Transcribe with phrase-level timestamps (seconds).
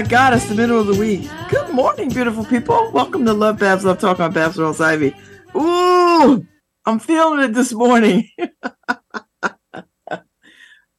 [0.00, 1.28] My God, it's the middle of the week.
[1.50, 2.90] Good morning, beautiful people.
[2.90, 5.14] Welcome to Love Babz Love Talk on Babz Rawls-Ivy.
[5.54, 6.46] Ooh,
[6.86, 8.26] I'm feeling it this morning.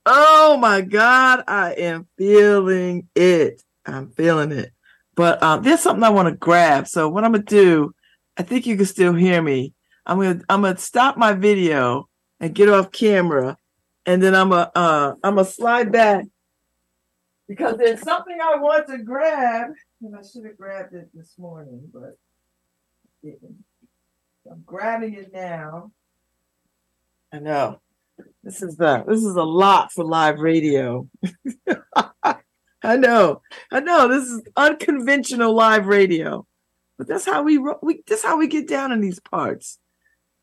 [0.05, 3.63] oh my God, I am feeling it.
[3.87, 4.71] I'm feeling it.
[5.15, 6.87] But um, there's something I want to grab.
[6.87, 7.95] So what I'm gonna do,
[8.37, 9.73] I think you can still hear me.
[10.05, 12.07] I'm gonna I'm gonna stop my video
[12.39, 13.57] and get off camera,
[14.05, 16.25] and then I'm gonna uh, I'm gonna slide back
[17.51, 21.81] because there's something I want to grab, and I should have grabbed it this morning,
[21.93, 22.11] but I
[23.21, 23.65] didn't.
[24.49, 25.91] I'm grabbing it now.
[27.33, 27.81] I know.
[28.41, 31.09] This is the this is a lot for live radio.
[32.23, 33.41] I know.
[33.69, 34.07] I know.
[34.07, 36.47] This is unconventional live radio.
[36.97, 39.77] But that's how we we that's how we get down in these parts.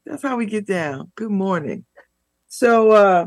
[0.05, 1.11] That's how we get down.
[1.15, 1.87] Good morning.
[2.49, 3.27] So uh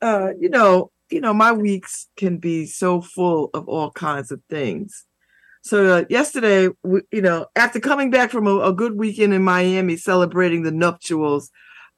[0.00, 4.40] uh you know, you know, my weeks can be so full of all kinds of
[4.48, 5.04] things.
[5.62, 9.42] So uh, yesterday, we, you know, after coming back from a, a, good weekend in
[9.42, 11.50] Miami celebrating the nuptials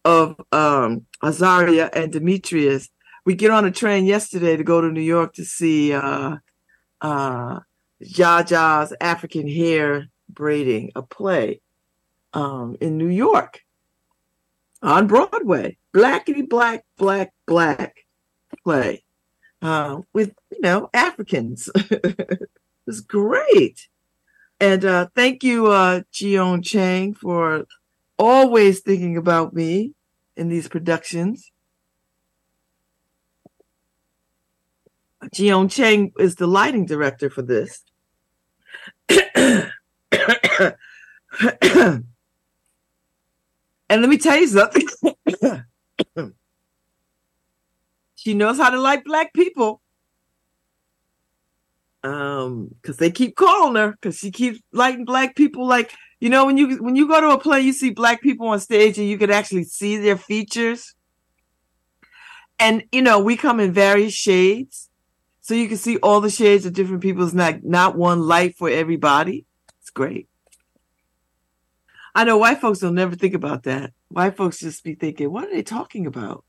[0.05, 2.89] of um, Azaria and Demetrius,
[3.27, 6.37] we get on a train yesterday to go to New York to see uh,
[7.01, 7.61] uh,
[8.03, 11.61] Jaja's African Hair Braiding, a play
[12.33, 13.61] um, in New York
[14.83, 15.77] on Broadway.
[15.95, 18.07] Blackity black, black, black
[18.65, 19.05] play
[19.63, 21.71] uh, with you know Africans.
[21.75, 22.49] it
[22.87, 23.89] was great,
[24.59, 27.67] and uh, thank you, uh, Jiyoun Chang, for
[28.19, 29.95] always thinking about me
[30.37, 31.51] in these productions.
[35.35, 37.85] Jiyoun Chang is the lighting director for this.
[43.91, 44.87] and let me tell you something.
[48.21, 49.81] She knows how to like black people.
[52.05, 56.47] Um, because they keep calling her because she keeps lighting black people like you know
[56.47, 59.07] when you when you go to a play you see black people on stage and
[59.07, 60.95] you could actually see their features.
[62.59, 64.91] And you know we come in various shades.
[65.41, 68.69] So you can see all the shades of different people's not not one light for
[68.69, 69.47] everybody.
[69.81, 70.29] It's great.
[72.15, 73.93] I know white folks will never think about that.
[74.09, 76.45] White folks just be thinking what are they talking about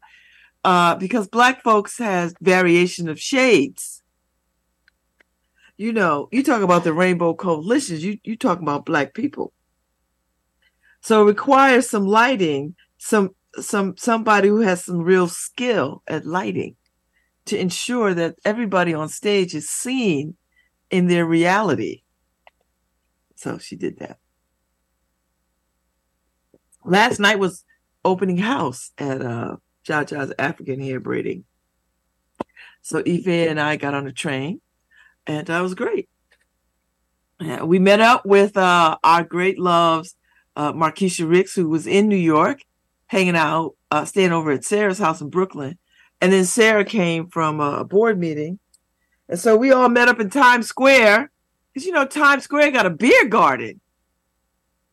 [0.63, 4.03] uh, because black folks has variation of shades.
[5.77, 9.53] You know, you talk about the rainbow coalitions, you you talk about black people.
[11.01, 16.75] So it requires some lighting, some some somebody who has some real skill at lighting
[17.45, 20.35] to ensure that everybody on stage is seen
[20.91, 22.03] in their reality.
[23.35, 24.19] So she did that.
[26.85, 27.65] Last night was
[28.05, 29.55] opening house at uh
[29.85, 31.45] Jaja's African hair braiding.
[32.81, 34.61] So Ife and I got on a train,
[35.27, 36.09] and that was great.
[37.39, 40.15] Yeah, we met up with uh, our great loves,
[40.55, 42.61] uh, Ricks, who was in New York,
[43.07, 45.77] hanging out, uh, staying over at Sarah's house in Brooklyn.
[46.21, 48.59] And then Sarah came from a board meeting.
[49.27, 51.31] And so we all met up in Times Square
[51.73, 53.81] because, you know, Times Square got a beer garden.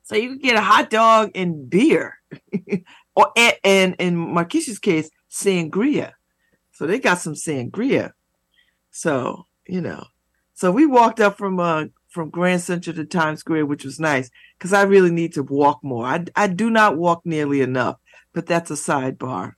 [0.05, 2.19] So you can get a hot dog and beer.
[3.19, 3.33] or
[3.65, 6.13] and, in Marquisha's case, sangria.
[6.71, 8.13] So they got some sangria.
[8.93, 10.05] So you know,
[10.55, 14.31] so we walked up from uh from Grand Central to Times Square, which was nice
[14.57, 16.07] because I really need to walk more.
[16.07, 17.97] I I do not walk nearly enough,
[18.33, 19.55] but that's a sidebar.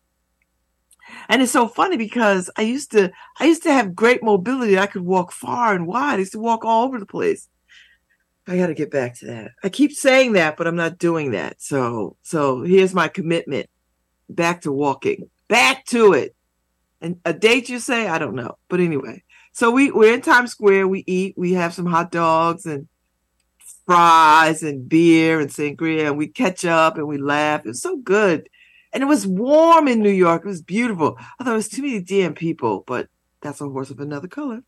[1.28, 4.78] And it's so funny because I used to I used to have great mobility.
[4.78, 6.14] I could walk far and wide.
[6.14, 7.46] I used to walk all over the place.
[8.46, 9.52] I got to get back to that.
[9.62, 11.60] I keep saying that, but I'm not doing that.
[11.60, 13.68] So, so here's my commitment
[14.28, 16.34] back to walking, back to it.
[17.00, 18.58] And a date you say, I don't know.
[18.68, 19.22] But anyway,
[19.52, 20.88] so we, we're in Times Square.
[20.88, 22.88] We eat, we have some hot dogs and
[23.86, 27.64] fries and beer and sangria and we catch up and we laugh.
[27.64, 28.48] It was so good.
[28.92, 30.44] And it was warm in New York.
[30.44, 31.16] It was beautiful.
[31.18, 33.08] I thought it was too many damn people, but
[33.40, 34.62] that's a horse of another color.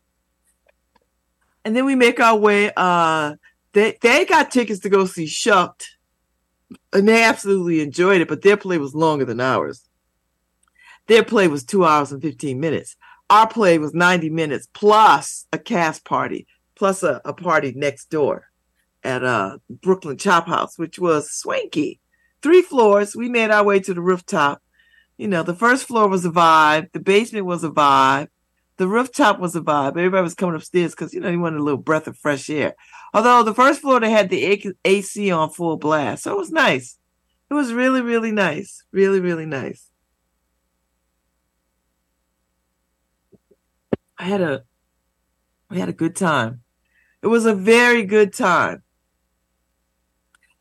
[1.63, 3.35] And then we make our way uh
[3.73, 5.97] they they got tickets to go see Shucked,
[6.91, 8.27] and they absolutely enjoyed it.
[8.27, 9.87] But their play was longer than ours.
[11.07, 12.95] Their play was two hours and fifteen minutes.
[13.29, 18.49] Our play was ninety minutes plus a cast party, plus a, a party next door
[19.03, 21.99] at uh Brooklyn Chop House, which was swanky.
[22.41, 23.15] Three floors.
[23.15, 24.61] We made our way to the rooftop.
[25.17, 26.91] You know, the first floor was a vibe.
[26.91, 28.27] The basement was a vibe.
[28.77, 29.91] The rooftop was a vibe.
[29.91, 32.73] Everybody was coming upstairs because you know you wanted a little breath of fresh air.
[33.13, 36.97] Although the first floor they had the AC on full blast, so it was nice.
[37.49, 38.83] It was really, really nice.
[38.91, 39.89] Really, really nice.
[44.17, 44.63] I had a
[45.69, 46.61] We had a good time.
[47.21, 48.83] It was a very good time.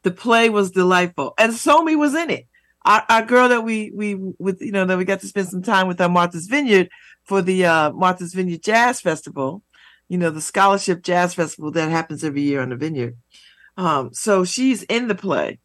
[0.03, 2.47] The play was delightful, and Somi was in it.
[2.85, 5.63] Our, our girl that we we with you know that we got to spend some
[5.63, 6.89] time with on Martha's Vineyard
[7.25, 9.63] for the uh, Martha's Vineyard Jazz Festival.
[10.09, 13.17] You know the scholarship jazz festival that happens every year on the vineyard.
[13.79, 15.59] Um, so she's in the play,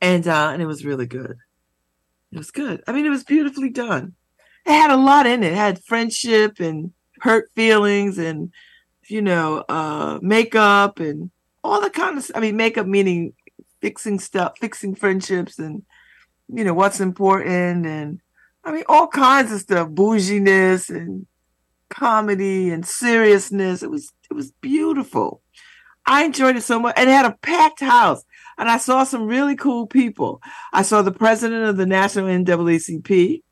[0.00, 1.36] and uh, and it was really good.
[2.32, 2.82] It was good.
[2.88, 4.14] I mean, it was beautifully done.
[4.66, 5.52] It had a lot in it.
[5.52, 8.52] It had friendship and hurt feelings and
[9.06, 11.30] you know uh, makeup and
[11.62, 12.30] all the kind of.
[12.34, 13.34] I mean, makeup meaning
[13.80, 15.84] fixing stuff, fixing friendships, and
[16.48, 18.20] you know what's important, and
[18.68, 21.26] I mean all kinds of stuff, bouginess and
[21.88, 23.82] comedy and seriousness.
[23.82, 25.40] It was it was beautiful.
[26.04, 28.22] I enjoyed it so much, and it had a packed house.
[28.58, 30.42] And I saw some really cool people.
[30.72, 33.42] I saw the president of the National NAACP.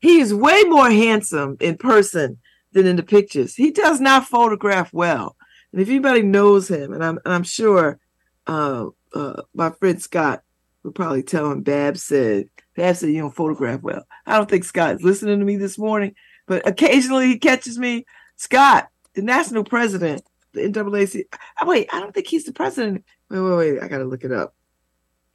[0.00, 2.38] He is way more handsome in person
[2.72, 3.56] than in the pictures.
[3.56, 5.36] He does not photograph well.
[5.72, 7.98] And if anybody knows him, and I'm, and I'm sure
[8.46, 10.42] uh, uh, my friend Scott
[10.82, 14.06] would probably tell him Bab said, Bab said you don't photograph well.
[14.26, 16.14] I don't think Scott is listening to me this morning,
[16.46, 18.04] but occasionally he catches me.
[18.36, 21.24] Scott, the national president, the NAACP.
[21.60, 23.04] Oh, wait, I don't think he's the president.
[23.30, 23.82] Wait, wait, wait.
[23.82, 24.54] I gotta look it up.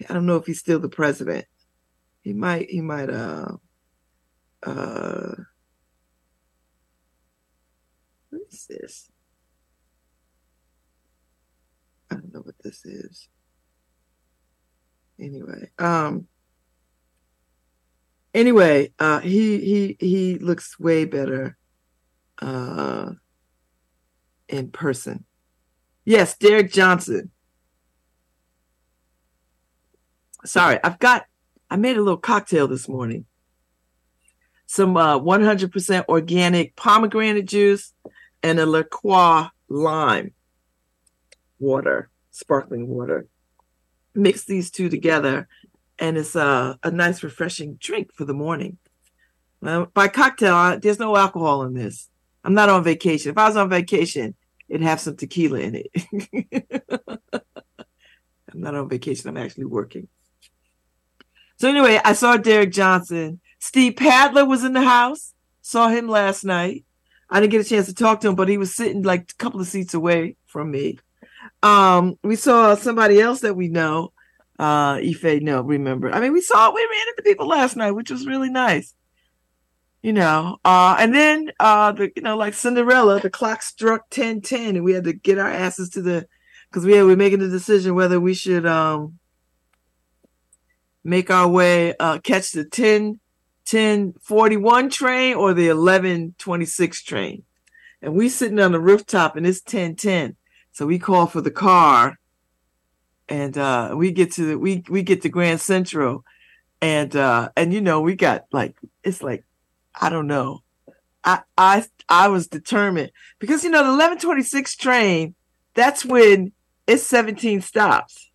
[0.08, 1.46] I don't know if he's still the president.
[2.22, 2.70] He might.
[2.70, 3.10] He might.
[3.10, 3.54] Uh.
[4.64, 5.34] Uh.
[8.30, 9.10] What is this?
[12.12, 13.28] I don't know what this is.
[15.20, 16.28] Anyway, um.
[18.34, 21.58] Anyway, uh, he he he looks way better.
[22.42, 23.12] Uh
[24.52, 25.26] in person.
[26.06, 27.32] Yes, Derek Johnson.
[30.44, 31.26] Sorry, I've got,
[31.70, 33.26] I made a little cocktail this morning.
[34.66, 37.94] Some uh, 100% organic pomegranate juice
[38.42, 40.34] and a La Croix lime
[41.60, 43.28] water, sparkling water.
[44.16, 45.48] Mix these two together,
[46.02, 48.80] and it's uh, a nice, refreshing drink for the morning.
[49.64, 52.10] Uh, by cocktail, there's no alcohol in this.
[52.44, 53.30] I'm not on vacation.
[53.30, 54.34] If I was on vacation,
[54.68, 57.20] it'd have some tequila in it.
[58.52, 59.30] I'm not on vacation.
[59.30, 60.08] I'm actually working.
[61.58, 63.40] So anyway, I saw Derek Johnson.
[63.60, 65.36] Steve Padler was in the house.
[65.62, 66.84] Saw him last night.
[67.30, 69.36] I didn't get a chance to talk to him, but he was sitting like a
[69.36, 70.98] couple of seats away from me.
[71.62, 74.14] Um, we saw somebody else that we know.
[74.60, 76.12] Uh, Ife, no, remember.
[76.12, 78.94] I mean, we saw, we ran into people last night, which was really nice.
[80.02, 84.42] You know uh and then uh the you know like cinderella the clock struck 10
[84.42, 86.28] 10 and we had to get our asses to the
[86.70, 89.20] because we, we were making the decision whether we should um
[91.04, 93.20] make our way uh catch the 10
[93.66, 97.44] 10 41 train or the 11 26 train.
[98.02, 100.36] And we sitting on the rooftop and it's 10 10
[100.72, 102.18] so we call for the car
[103.32, 106.24] and uh we get to the we we get to grand central
[106.82, 109.44] and uh and you know we got like it's like
[110.00, 110.62] I don't know.
[111.24, 115.36] I I I was determined because you know the 1126 train,
[115.74, 116.52] that's when
[116.88, 118.30] it's 17 stops.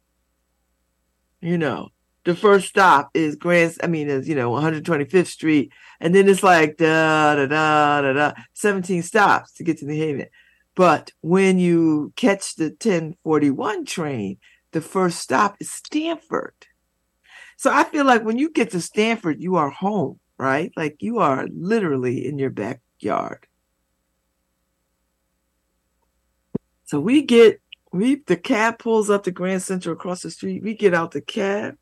[1.41, 1.91] You know,
[2.25, 3.77] the first stop is Grand.
[3.83, 8.13] I mean, is you know 125th Street, and then it's like da da da da
[8.13, 10.27] da 17 stops to get to New Haven.
[10.75, 14.39] But when you catch the 1041 train,
[14.77, 16.55] the first stop is Stamford.
[17.57, 20.73] So I feel like when you get to Stamford, you are home right?
[20.77, 23.47] Like you are literally in your backyard.
[26.85, 27.61] So we get
[27.93, 30.63] we the cab pulls up to Grand Central across the street.
[30.63, 31.77] We get out the cab.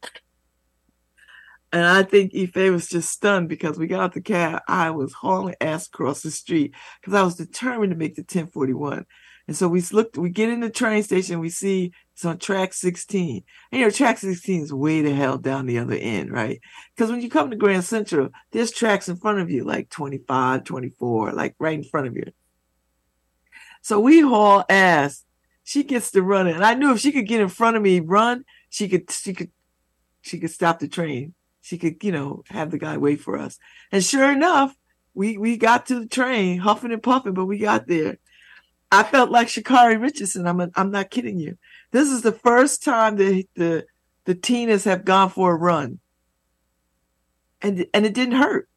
[1.73, 4.63] And I think Ife was just stunned because we got out the cab.
[4.69, 9.05] I was hauling ass across the street because I was determined to make the 1041.
[9.49, 12.73] And so we looked, we get in the train station, we see it's on track
[12.73, 13.43] 16.
[13.73, 16.61] And you know, track 16 is way the hell down the other end, right?
[16.95, 20.63] Because when you come to Grand Central, there's tracks in front of you, like 25,
[20.63, 22.27] 24, like right in front of you.
[23.83, 25.25] So we haul ass.
[25.65, 26.55] She gets to run it.
[26.55, 29.35] And I knew if she could get in front of me, run, she could, she
[29.35, 29.51] could,
[30.23, 31.35] she could stop the train.
[31.63, 33.59] She could, you know, have the guy wait for us.
[33.91, 34.77] And sure enough,
[35.15, 38.19] we, we got to the train, huffing and puffing, but we got there.
[38.95, 40.47] I felt like Sha'Carri Richardson.
[40.47, 41.59] I'm a, I'm not kidding you.
[41.95, 43.87] This is the first time that the
[44.25, 46.01] the Tinas have gone for a run,
[47.63, 48.69] and and it didn't hurt.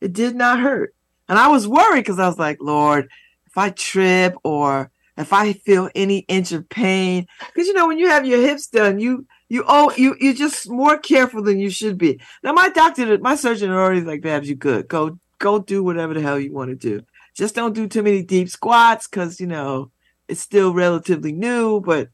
[0.00, 0.92] It did not hurt,
[1.28, 3.10] and I was worried because I was like, Lord,
[3.46, 7.98] if I trip or if I feel any inch of pain, because you know when
[8.00, 11.70] you have your hips done, you you oh you you're just more careful than you
[11.70, 12.20] should be.
[12.42, 14.88] Now my doctor, my surgeon already like, Babz, you good.
[14.88, 18.24] Go go do whatever the hell you want to do Just don't do too many
[18.24, 19.92] deep squats because, you know,
[20.26, 22.08] it's still relatively new, but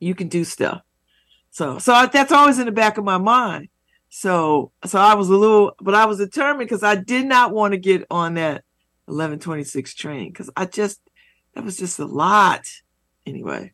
[0.00, 0.82] you can do stuff.
[1.50, 3.68] So, so that's always in the back of my mind.
[4.08, 7.72] So, so I was a little, but I was determined because I did not want
[7.72, 8.64] to get on that
[9.06, 11.00] 1126 train because I just,
[11.54, 12.66] that was just a lot.
[13.26, 13.72] Anyway,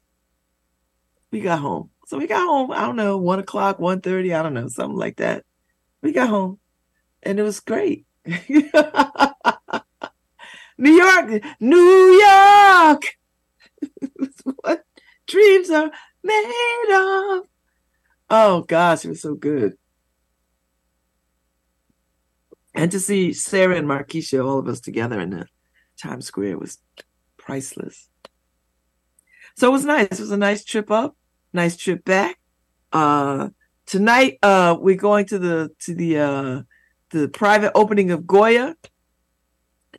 [1.30, 1.90] we got home.
[2.06, 5.16] So we got home, I don't know, one o'clock, 1.30, I don't know, something like
[5.16, 5.44] that.
[6.02, 6.58] We got home
[7.22, 8.06] and it was great.
[10.78, 13.02] New York, New York.
[14.60, 14.84] what
[15.26, 15.90] dreams are
[16.22, 17.46] made of.
[18.28, 19.74] Oh gosh, it was so good.
[22.74, 25.46] And to see Sarah and Markeisha, all of us together in the
[26.00, 26.78] Times Square was
[27.38, 28.08] priceless.
[29.56, 30.12] So it was nice.
[30.12, 31.16] It was a nice trip up,
[31.52, 32.38] nice trip back.
[32.92, 33.48] Uh
[33.86, 36.62] tonight uh we're going to the to the uh
[37.10, 38.76] the private opening of Goya.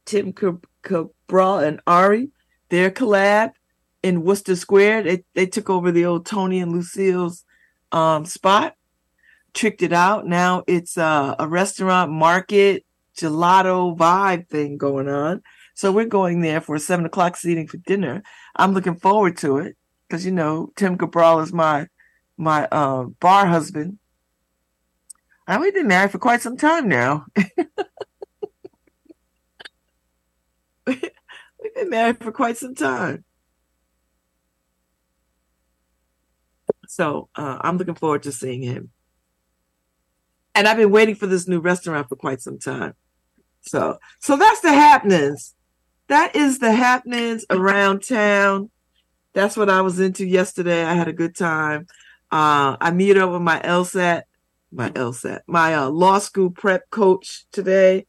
[0.05, 2.29] Tim Cabral and Ari,
[2.69, 3.51] their collab
[4.07, 5.03] in Wooster Square.
[5.03, 7.43] They they took over the old Tony and Lucille's
[7.91, 8.75] um, spot,
[9.53, 10.25] tricked it out.
[10.25, 12.85] Now it's uh, a restaurant market
[13.17, 15.41] gelato vibe thing going on.
[15.73, 18.23] So we're going there for a seven o'clock seating for dinner.
[18.55, 19.75] I'm looking forward to it
[20.07, 21.87] because you know Tim Cabral is my
[22.37, 23.99] my uh, bar husband.
[25.47, 27.25] And we've been married for quite some time now.
[30.85, 31.01] we've
[31.75, 33.25] been married for quite some time.
[36.97, 38.89] So uh, I'm looking forward to seeing him.
[40.55, 42.95] And I've been waiting for this new restaurant for quite some time.
[43.61, 45.53] So, so that's the happenings.
[46.07, 48.71] That is the happenings around town.
[49.33, 50.83] That's what I was into yesterday.
[50.83, 51.85] I had a good time.
[52.31, 54.23] Uh, I meet up with my LSAT,
[54.71, 58.07] my LSAT, my uh, law school prep coach today,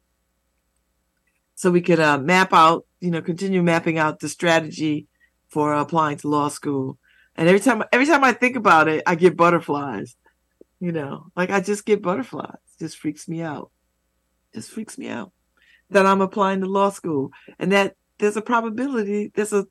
[1.56, 5.08] so we could uh, map out, you know, continue mapping out the strategy
[5.48, 6.98] for applying to law school.
[7.38, 10.16] And every time, every time I think about it, I get butterflies.
[10.80, 12.58] You know, like I just get butterflies.
[12.74, 13.70] It just freaks me out.
[14.52, 15.32] Just freaks me out
[15.90, 19.66] that I'm applying to law school, and that there's a probability, there's a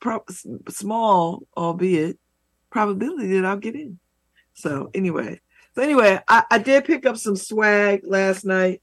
[0.00, 0.24] pro-
[0.68, 2.18] small, albeit,
[2.70, 3.98] probability that I'll get in.
[4.54, 5.40] So anyway,
[5.74, 8.82] so anyway, I, I did pick up some swag last night.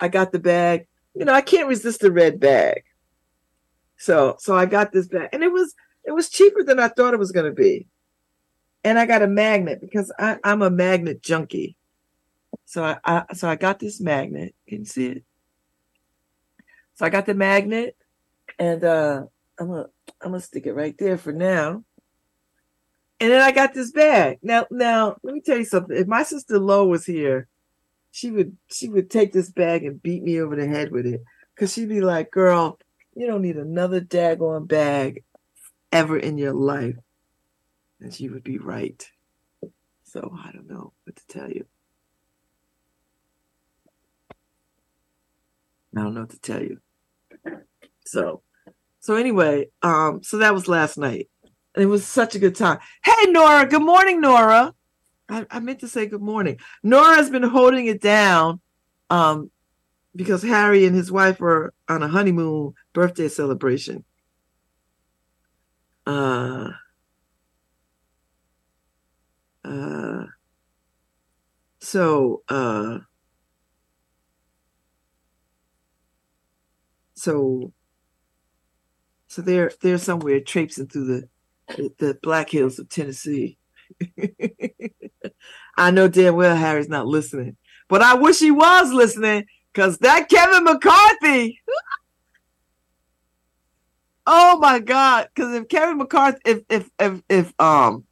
[0.00, 0.88] I got the bag.
[1.14, 2.82] You know, I can't resist the red bag.
[3.96, 5.74] So so I got this bag, and it was
[6.06, 7.88] it was cheaper than I thought it was going to be.
[8.84, 11.76] And I got a magnet because I, I'm a magnet junkie.
[12.64, 14.54] So I, I so I got this magnet.
[14.68, 15.24] Can you see it?
[16.94, 17.96] So I got the magnet,
[18.58, 19.24] and uh,
[19.58, 19.86] I'm gonna
[20.20, 21.84] I'm gonna stick it right there for now.
[23.18, 24.38] And then I got this bag.
[24.42, 25.96] Now now let me tell you something.
[25.96, 27.48] If my sister Lo was here,
[28.12, 31.22] she would she would take this bag and beat me over the head with it.
[31.56, 32.78] Cause she'd be like, girl,
[33.14, 35.24] you don't need another daggone bag
[35.96, 36.96] ever in your life.
[38.00, 39.02] And she would be right.
[40.04, 41.64] So I don't know what to tell you.
[45.96, 46.78] I don't know what to tell you.
[48.04, 48.42] So
[49.00, 51.28] so anyway, um, so that was last night.
[51.74, 52.78] And it was such a good time.
[53.02, 54.74] Hey Nora, good morning, Nora.
[55.28, 56.58] I, I meant to say good morning.
[56.82, 58.60] Nora has been holding it down
[59.08, 59.50] um
[60.14, 64.04] because Harry and his wife are on a honeymoon birthday celebration
[66.06, 66.70] uh,
[69.64, 70.24] uh,
[71.80, 72.98] so uh,
[77.14, 77.72] so
[79.28, 81.28] so they're they're somewhere traipsing through the
[81.76, 83.58] the, the Black Hills of Tennessee.
[85.76, 87.56] I know damn well Harry's not listening,
[87.88, 91.60] but I wish he was listening because that Kevin McCarthy.
[94.26, 95.28] Oh my God!
[95.34, 98.04] Because if Kevin McCarthy, if if if if um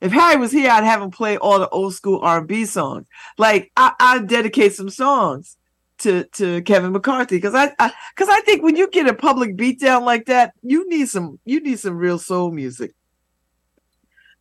[0.00, 2.64] if Harry was here, I'd have him play all the old school R and B
[2.64, 3.06] songs.
[3.38, 5.56] Like I, I dedicate some songs
[5.98, 9.56] to to Kevin McCarthy because I because I, I, think when you get a public
[9.56, 12.92] beatdown like that, you need some you need some real soul music.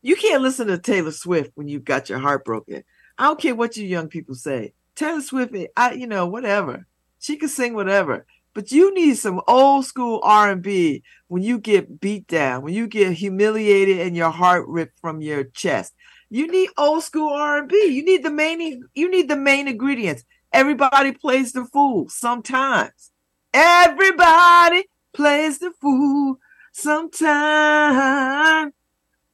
[0.02, 2.84] You can't listen to Taylor Swift when you've got your heart broken.
[3.20, 4.74] I don't care what you young people say.
[4.96, 6.88] Taylor Swift, I you know whatever
[7.22, 8.26] she can sing whatever.
[8.54, 13.14] But you need some old school R&B when you get beat down, when you get
[13.14, 15.94] humiliated and your heart ripped from your chest.
[16.30, 17.88] You need old school R&B.
[17.88, 20.24] You need the main you need the main ingredients.
[20.54, 23.12] Everybody plays the fool sometimes.
[23.54, 26.38] Everybody plays the fool
[26.74, 28.74] sometimes.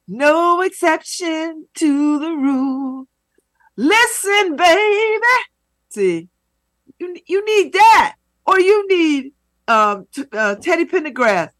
[0.06, 3.08] No exception to the rule.
[3.76, 5.20] Listen, baby.
[5.90, 6.28] See,
[6.98, 8.17] you, you need that
[8.48, 9.32] or you need
[9.68, 11.50] um, t- uh, Teddy Pendergrass.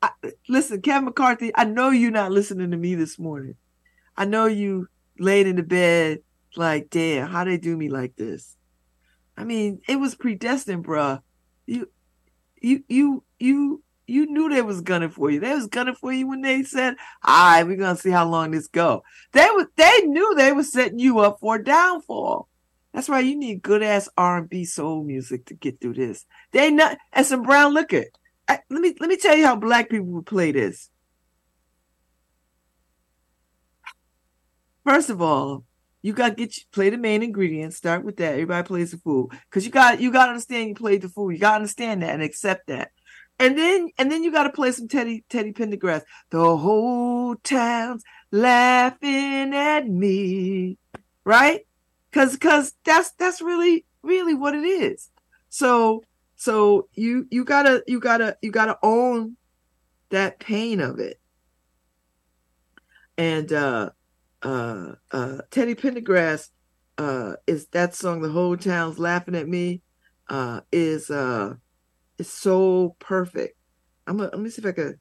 [0.00, 0.10] I,
[0.48, 3.56] listen, Kevin McCarthy, I know you're not listening to me this morning.
[4.16, 4.86] I know you
[5.18, 6.20] laid in the bed
[6.54, 8.56] like, damn, how they do me like this?
[9.36, 11.22] I mean, it was predestined, bruh.
[11.66, 11.90] You,
[12.62, 15.40] you, you, you, you knew they was gunning for you.
[15.40, 18.52] They was gunning for you when they said, "All right, we're gonna see how long
[18.52, 19.02] this go."
[19.32, 22.47] They was, they knew they was setting you up for a downfall.
[22.98, 26.26] That's why you need good ass R and B soul music to get through this.
[26.50, 28.06] They ain't not and some brown liquor.
[28.48, 30.90] I, let me let me tell you how black people would play this.
[34.84, 35.64] First of all,
[36.02, 37.76] you got to get play the main ingredients.
[37.76, 38.32] Start with that.
[38.32, 41.30] Everybody plays the fool because you got you got to understand you played the fool.
[41.30, 42.90] You got to understand that and accept that.
[43.38, 46.02] And then and then you got to play some Teddy Teddy Pendergrass.
[46.30, 48.02] The whole town's
[48.32, 50.78] laughing at me,
[51.24, 51.60] right?
[52.18, 55.08] Cause cause that's that's really really what it is.
[55.50, 56.02] So
[56.34, 59.36] so you you gotta you gotta you gotta own
[60.10, 61.20] that pain of it.
[63.16, 63.90] And uh
[64.42, 66.48] uh uh Teddy Pendergrass
[66.98, 69.82] uh is that song the whole town's laughing at me
[70.28, 71.54] uh is uh
[72.18, 73.56] is so perfect.
[74.08, 74.98] I'm gonna let me see if I could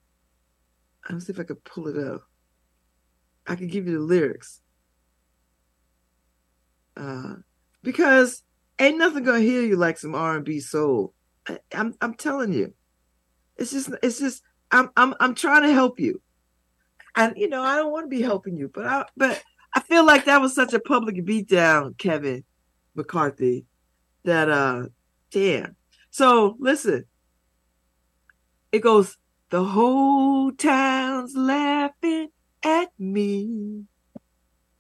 [1.10, 2.22] let me see if I could pull it up.
[3.48, 4.62] I can give you the lyrics.
[6.98, 7.36] Uh
[7.84, 8.44] because
[8.80, 11.14] ain't nothing gonna heal you like some R and B soul.
[11.48, 12.74] I, I'm I'm telling you.
[13.58, 16.22] It's just it's just I'm I'm I'm trying to help you.
[17.16, 19.44] And you know, I don't want to be helping you, but I but
[19.76, 22.44] I feel like that was such a public beatdown, Kevin
[22.96, 23.66] McCarthy,
[24.24, 24.88] that uh
[25.32, 25.76] damn.
[26.10, 27.06] So listen.
[28.74, 29.18] It goes,
[29.50, 32.28] the whole town's laughing
[32.64, 33.86] at me.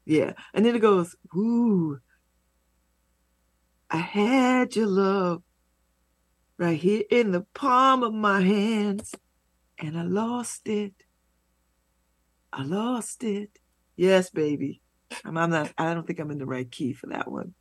[0.05, 0.33] Yeah.
[0.53, 1.97] And then it goes, ooh,
[3.89, 5.43] I had your love
[6.57, 9.13] right here in the palm of my hands,
[9.79, 10.93] and I lost it.
[12.51, 13.49] I lost it.
[13.95, 14.81] Yes, baby.
[15.23, 17.53] I'm, I'm not, I don't think I'm in the right key for that one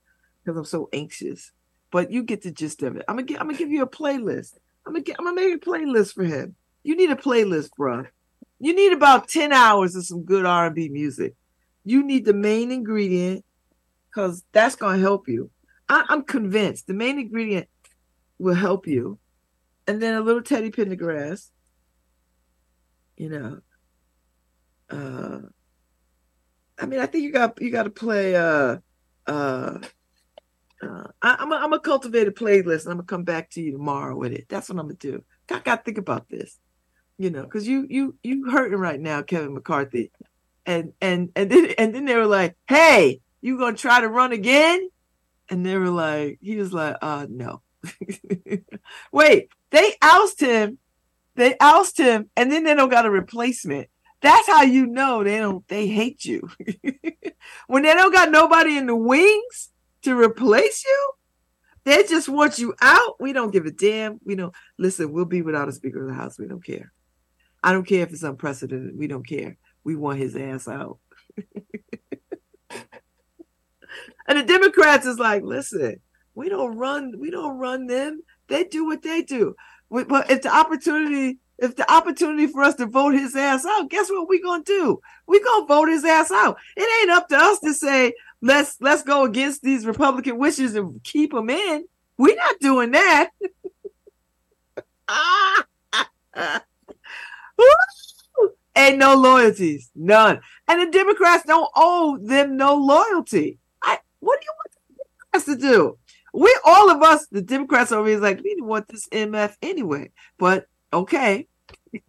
[0.45, 1.53] because I'm so anxious.
[1.93, 3.05] But you get the gist of it.
[3.07, 4.55] I'm gonna, I'm gonna give you a playlist.
[4.87, 6.57] I'm gonna, get, I'm gonna make a playlist for him.
[6.83, 8.05] You need a playlist, bro.
[8.59, 11.35] You need about 10 hours of some good R&B music.
[11.85, 13.45] You need the main ingredient
[14.09, 15.51] because that's gonna help you.
[15.88, 17.68] I, I'm convinced the main ingredient
[18.38, 19.18] will help you.
[19.87, 21.51] And then a little Teddy Pendergrass.
[23.16, 23.61] You know.
[24.90, 25.49] Uh
[26.79, 28.37] I mean, I think you got you got to play.
[28.37, 28.79] Uh,
[29.27, 29.79] uh,
[30.83, 33.62] uh, I, am a, I'm a cultivate a playlist, and I'm gonna come back to
[33.62, 34.46] you tomorrow with it.
[34.49, 35.25] That's what I'm gonna do.
[35.51, 36.59] I got to think about this,
[37.18, 40.11] you know, because you you you hurting right now, Kevin McCarthy,
[40.66, 44.33] and and and then and then they were like, "Hey, you gonna try to run
[44.33, 44.88] again?"
[45.49, 47.63] And they were like, he was like, "Uh, no."
[49.13, 50.79] Wait, they oust him.
[51.37, 53.89] They oust him, and then they don't got a replacement.
[54.23, 56.49] That's how you know they don't they hate you.
[57.67, 59.71] when they don't got nobody in the wings
[60.03, 61.13] to replace you,
[61.85, 63.21] they just want you out.
[63.21, 64.19] We don't give a damn.
[64.25, 66.39] We don't listen, we'll be without a speaker of the house.
[66.39, 66.93] We don't care.
[67.63, 68.97] I don't care if it's unprecedented.
[68.97, 69.57] We don't care.
[69.85, 70.99] We want his ass out.
[74.29, 76.01] and the Democrats is like, listen,
[76.35, 78.23] we don't run, we don't run them.
[78.49, 79.57] They do what they do.
[79.91, 84.11] But if the opportunity if the opportunity for us to vote his ass out, guess
[84.11, 85.01] what we gonna do?
[85.27, 86.59] We gonna vote his ass out.
[86.77, 88.12] It ain't up to us to say
[88.43, 91.87] let's let's go against these Republican wishes and keep him in.
[92.19, 93.31] We're not doing that.
[98.77, 100.41] ain't no loyalties, none.
[100.69, 103.59] And the Democrats don't owe them no loyalty.
[104.27, 105.99] What do you want the Democrats to do?
[106.35, 109.55] We all of us, the Democrats over here is like, we didn't want this MF
[109.62, 110.11] anyway.
[110.37, 111.47] But okay.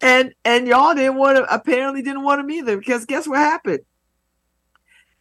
[0.00, 3.80] and and y'all didn't want to apparently didn't want him either because guess what happened?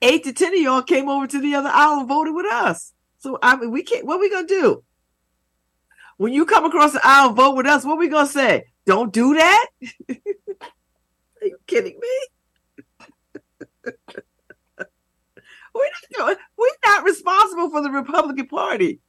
[0.04, 2.94] Eight to ten of y'all came over to the other aisle and voted with us.
[3.18, 4.06] So I mean, we can't.
[4.06, 4.84] What we gonna do?
[6.18, 8.66] When you come across the aisle and vote with us, what we gonna say?
[8.86, 9.68] Don't do that.
[10.10, 12.31] Are you kidding me?
[13.86, 13.96] We're
[16.18, 19.00] not we're not responsible for the Republican Party.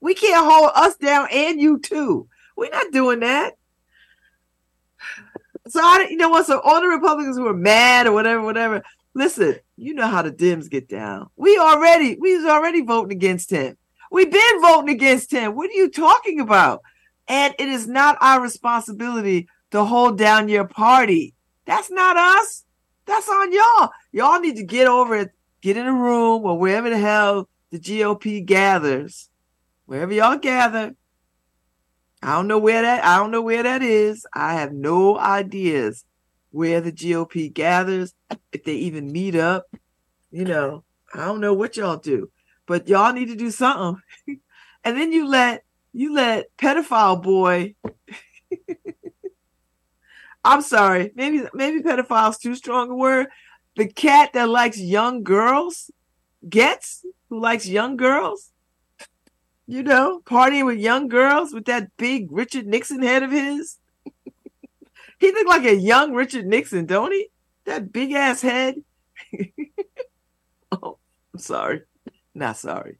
[0.00, 2.28] We can't hold us down and you too.
[2.56, 3.54] We're not doing that.
[5.68, 6.46] So I, you know what?
[6.46, 8.82] So all the Republicans who are mad or whatever, whatever.
[9.14, 11.28] Listen, you know how the Dems get down.
[11.36, 13.76] We already, we was already voting against him.
[14.10, 15.54] We've been voting against him.
[15.56, 16.82] What are you talking about?
[17.26, 21.34] And it is not our responsibility to hold down your party.
[21.66, 22.64] That's not us.
[23.08, 23.90] That's on y'all.
[24.12, 25.30] Y'all need to get over it,
[25.62, 29.30] get in a room or wherever the hell the GOP gathers
[29.86, 30.94] wherever y'all gather.
[32.22, 34.26] I don't know where that I don't know where that is.
[34.34, 36.04] I have no ideas
[36.50, 38.12] where the GOP gathers,
[38.52, 39.64] if they even meet up.
[40.30, 42.30] You know, I don't know what y'all do,
[42.66, 44.02] but y'all need to do something.
[44.84, 45.62] and then you let
[45.94, 47.74] you let pedophile boy
[50.44, 53.26] I'm sorry, maybe maybe pedophile's too strong a word.
[53.76, 55.90] The cat that likes young girls
[56.48, 58.52] gets who likes young girls
[59.68, 63.76] you know, partying with young girls with that big Richard Nixon head of his.
[65.20, 67.28] he looked like a young Richard Nixon, don't he?
[67.66, 68.76] That big ass head.
[70.72, 70.96] oh,
[71.34, 71.82] I'm sorry.
[72.34, 72.96] Not sorry.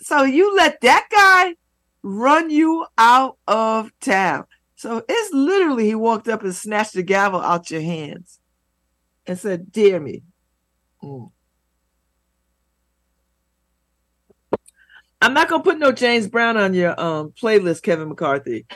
[0.00, 1.54] So you let that guy
[2.02, 4.46] run you out of town.
[4.82, 8.40] So it's literally he walked up and snatched the gavel out your hands
[9.24, 10.24] and said, Dear me.
[11.00, 11.30] Mm.
[15.20, 18.66] I'm not gonna put no James Brown on your um playlist, Kevin McCarthy.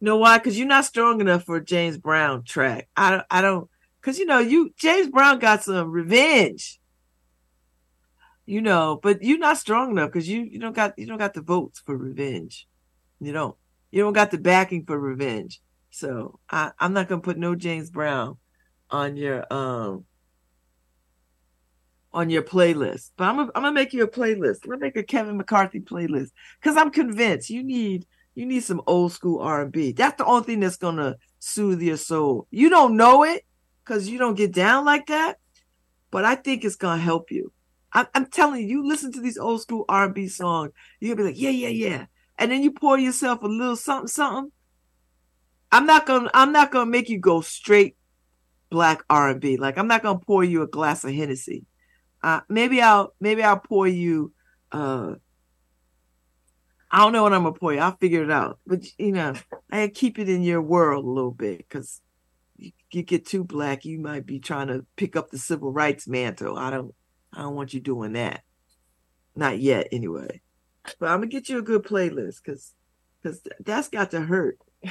[0.00, 0.38] You know why?
[0.38, 2.88] Because you're not strong enough for a James Brown track.
[2.96, 3.26] I don't.
[3.30, 3.70] I don't.
[4.00, 6.80] Because you know you James Brown got some revenge.
[8.46, 11.34] You know, but you're not strong enough because you you don't got you don't got
[11.34, 12.66] the votes for revenge.
[13.20, 13.56] You don't.
[13.92, 15.60] You don't got the backing for revenge.
[15.90, 18.38] So I, I'm not gonna put no James Brown
[18.90, 20.06] on your um
[22.12, 23.10] on your playlist.
[23.16, 24.64] But I'm gonna, I'm gonna make you a playlist.
[24.64, 28.80] I'm gonna make a Kevin McCarthy playlist because I'm convinced you need you need some
[28.86, 29.92] old school R&B.
[29.92, 32.46] That's the only thing that's gonna soothe your soul.
[32.50, 33.44] You don't know it
[33.84, 35.38] because you don't get down like that,
[36.10, 37.52] but I think it's gonna help you.
[37.92, 41.32] I'm, I'm telling you, you listen to these old school R&B songs, you're gonna be
[41.34, 42.06] like, yeah, yeah, yeah,
[42.38, 44.52] and then you pour yourself a little something, something.
[45.70, 47.96] I'm not gonna I'm not gonna make you go straight
[48.70, 49.56] black R&B.
[49.56, 51.64] Like I'm not gonna pour you a glass of Hennessy.
[52.22, 54.32] Uh, maybe I'll maybe I'll pour you.
[54.70, 55.14] Uh,
[56.90, 57.80] I don't know what I'm gonna pour you.
[57.80, 58.58] I'll figure it out.
[58.66, 59.34] But you know,
[59.70, 62.00] I keep it in your world a little bit because
[62.56, 66.06] you, you get too black, you might be trying to pick up the civil rights
[66.06, 66.58] mantle.
[66.58, 66.94] I don't.
[67.34, 68.42] I don't want you doing that.
[69.34, 70.42] Not yet, anyway.
[70.98, 72.74] But I'm gonna get you a good playlist because
[73.22, 74.58] because that's got to hurt.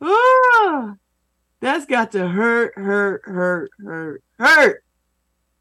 [0.00, 0.94] ah!
[1.60, 4.84] That's got to hurt, hurt, hurt, hurt, hurt.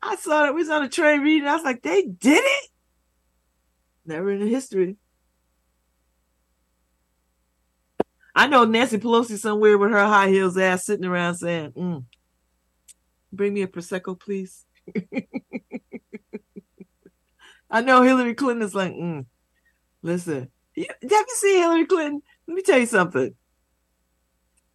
[0.02, 0.54] I saw it.
[0.54, 1.48] We was on a train reading.
[1.48, 2.70] I was like, they did it.
[4.06, 4.98] Never in the history.
[8.36, 12.04] I know Nancy Pelosi somewhere with her high heels ass sitting around saying, mm,
[13.34, 14.66] bring me a Prosecco, please.
[17.70, 19.26] I know Hillary Clinton is like, mm,
[20.02, 22.22] listen, have you seen Hillary Clinton?
[22.48, 23.36] Let me tell you something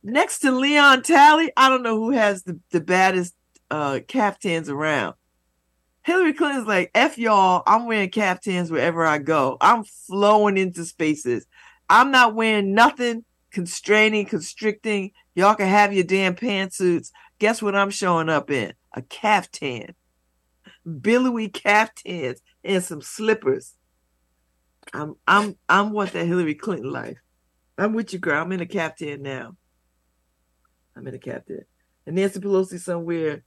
[0.02, 3.34] next to Leon Talley, I don't know who has the, the baddest
[3.70, 5.14] uh caftans around.
[6.02, 9.58] Hillary Clinton's like, F y'all, I'm wearing caftans wherever I go.
[9.60, 11.46] I'm flowing into spaces.
[11.90, 15.12] I'm not wearing nothing constraining, constricting.
[15.34, 17.10] Y'all can have your damn pantsuits.
[17.38, 18.72] Guess what I'm showing up in?
[18.94, 19.94] A caftan.
[21.00, 23.74] Billowy caftans and some slippers.
[24.92, 27.18] I'm I'm I'm what that Hillary Clinton life.
[27.76, 28.42] I'm with you, girl.
[28.42, 29.56] I'm in a caftan now.
[30.96, 31.64] I'm in a caftan,
[32.06, 33.44] And Nancy Pelosi somewhere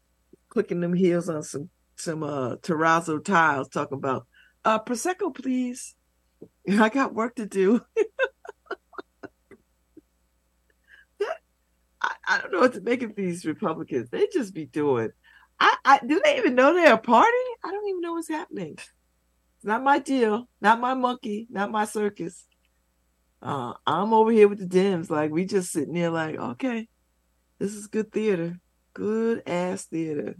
[0.50, 4.28] clicking them heels on some some uh terrazzo tiles talking about
[4.66, 5.96] uh prosecco please
[6.80, 7.82] i got work to do
[12.28, 15.10] I, don't know what to make of these republicans they just be doing
[15.60, 17.32] I, I do they even know they're a party
[17.64, 18.90] i don't even know what's happening it's
[19.64, 22.46] not my deal not my monkey not my circus
[23.42, 26.88] uh i'm over here with the Dems like we just sitting there like okay
[27.62, 28.60] this is good theater.
[28.96, 30.36] Good ass theater.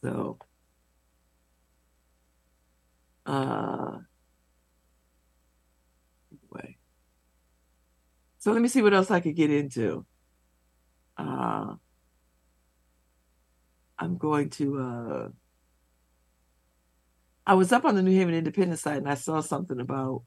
[0.00, 0.38] So,
[3.26, 3.98] uh,
[6.30, 6.76] anyway.
[8.46, 10.06] So let me see what else I could get into.
[11.18, 11.74] Uh,
[13.98, 15.28] I'm going to, uh,
[17.44, 20.22] I was up on the New Haven Independent site and I saw something about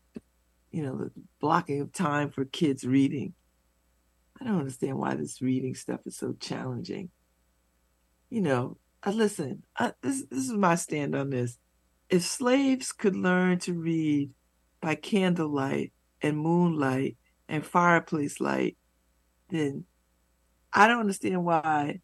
[0.70, 3.36] you know, the blocking of time for kids reading.
[4.42, 7.12] I don't understand why this reading stuff is so challenging.
[8.30, 11.58] You know, I listen, I, this, this is my stand on this.
[12.10, 14.32] If slaves could learn to read
[14.82, 17.16] by candlelight and moonlight
[17.50, 18.78] and fireplace light,
[19.50, 19.86] then
[20.74, 22.02] I don't understand why,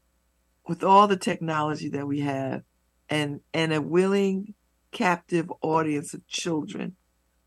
[0.68, 2.64] with all the technology that we have
[3.10, 4.56] and, and a willing
[4.92, 6.98] captive audience of children,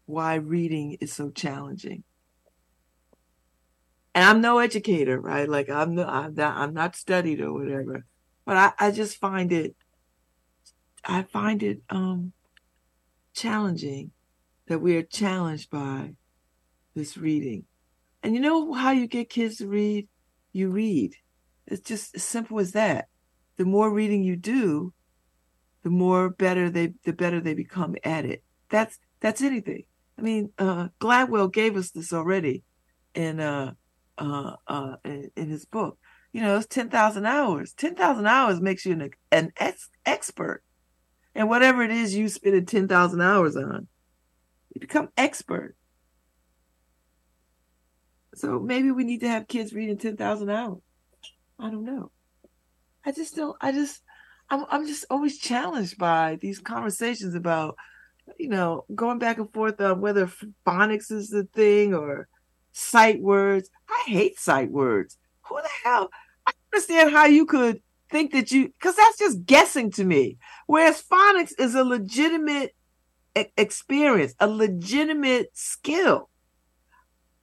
[0.07, 2.05] why reading is so challenging.
[4.15, 5.49] and I'm no educator, right?
[5.49, 8.05] Like I'm no, I'm not, I'm not studied or whatever,
[8.47, 9.77] but I, I just find it,
[11.05, 12.35] I find it um
[13.35, 14.13] challenging
[14.69, 16.15] that we are challenged by
[16.97, 17.67] this reading.
[18.23, 20.09] And you know how you get kids to read?
[20.53, 21.15] You read.
[21.67, 23.07] It's just as simple as that.
[23.57, 24.93] The more reading you do,
[25.83, 28.43] the more better they the better they become at it.
[28.71, 29.85] That's that's anything.
[30.19, 32.65] I mean, uh, Gladwell gave us this already
[33.15, 33.73] in uh,
[34.19, 35.99] uh, uh, in, in his book.
[36.33, 37.73] You know, it's 10,000 hours.
[37.73, 40.63] 10,000 hours makes you an, an ex- expert.
[41.35, 43.89] And whatever it is you spend 10,000 hours on,
[44.75, 45.77] you become expert.
[48.39, 50.79] So maybe we need to have kids reading 10,000 hours.
[51.59, 52.13] I don't know.
[53.05, 54.03] I just don't, I just,
[54.51, 57.77] I'm, I'm just always challenged by these conversations about,
[58.39, 60.31] you know, going back and forth on whether
[60.67, 62.29] phonics is the thing or
[62.73, 63.71] sight words.
[63.89, 65.19] I hate sight words.
[65.43, 66.11] Who the hell?
[66.47, 70.39] I understand how you could think that you, because that's just guessing to me.
[70.67, 72.75] Whereas phonics is a legitimate
[73.35, 76.29] experience, a legitimate skill.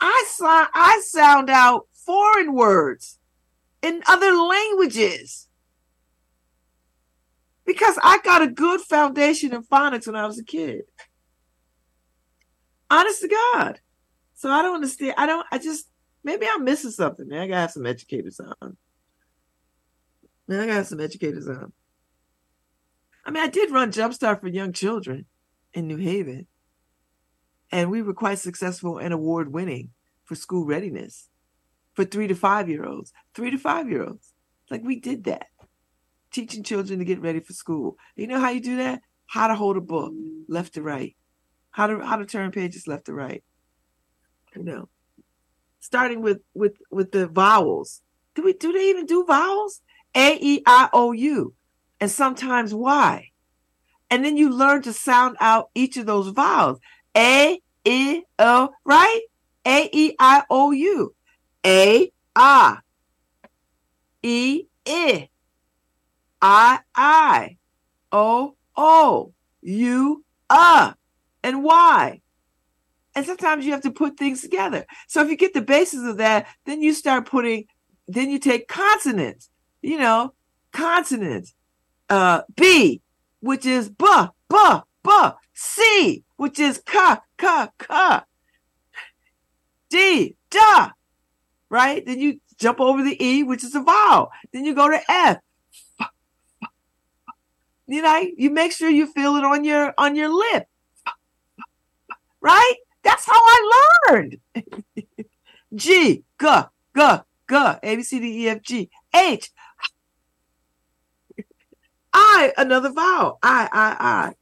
[0.07, 3.17] I saw, I sound out foreign words
[3.81, 5.47] in other languages
[7.65, 10.83] because I got a good foundation in phonics when I was a kid.
[12.91, 13.79] Honest to God.
[14.35, 15.15] So I don't understand.
[15.17, 15.89] I don't, I just,
[16.23, 17.51] maybe I'm missing something, man.
[17.51, 18.77] I have some educators on.
[20.47, 21.73] Man, I have some educators on.
[23.25, 25.25] I mean, I did run Jumpstart for young children
[25.73, 26.45] in New Haven,
[27.71, 29.89] and we were quite successful and award winning
[30.25, 31.29] for school readiness
[31.93, 33.13] for three to five year olds.
[33.33, 34.33] Three to five year olds.
[34.69, 35.47] Like we did that,
[36.31, 37.97] teaching children to get ready for school.
[38.15, 39.01] You know how you do that?
[39.27, 40.13] How to hold a book
[40.47, 41.15] left to right,
[41.71, 43.43] how to how to turn pages left to right
[44.55, 44.89] you know,
[45.79, 48.01] starting with with with the vowels.
[48.33, 49.81] Do we do they even do vowels?
[50.15, 51.53] A E I O U,
[51.99, 53.31] and sometimes Y,
[54.09, 56.79] and then you learn to sound out each of those vowels.
[57.15, 59.21] A E O, right?
[59.65, 61.15] A E I O U,
[61.65, 62.81] A ah,
[64.21, 65.29] E I,
[66.41, 67.57] I I,
[68.11, 70.93] O O, U uh,
[71.43, 72.21] and Y.
[73.15, 74.85] And sometimes you have to put things together.
[75.07, 77.65] So if you get the basis of that, then you start putting,
[78.07, 79.49] then you take consonants,
[79.81, 80.33] you know,
[80.73, 81.53] consonants.
[82.09, 83.01] Uh, B,
[83.39, 85.33] which is buh, buh, buh.
[85.53, 88.25] C, which is ka, ka, ka.
[89.89, 90.89] D, da,
[91.69, 92.05] right?
[92.05, 94.31] Then you jump over the E, which is a vowel.
[94.51, 95.39] Then you go to F.
[97.87, 100.67] You know, you make sure you feel it on your on your lip.
[102.41, 102.75] Right?
[103.03, 104.37] That's how I learned.
[105.75, 106.61] G, G,
[106.95, 107.17] G,
[107.49, 109.51] G, A, B, C, D, E, F, G, H.
[112.13, 113.37] I, another vowel.
[113.43, 114.33] I, I, I.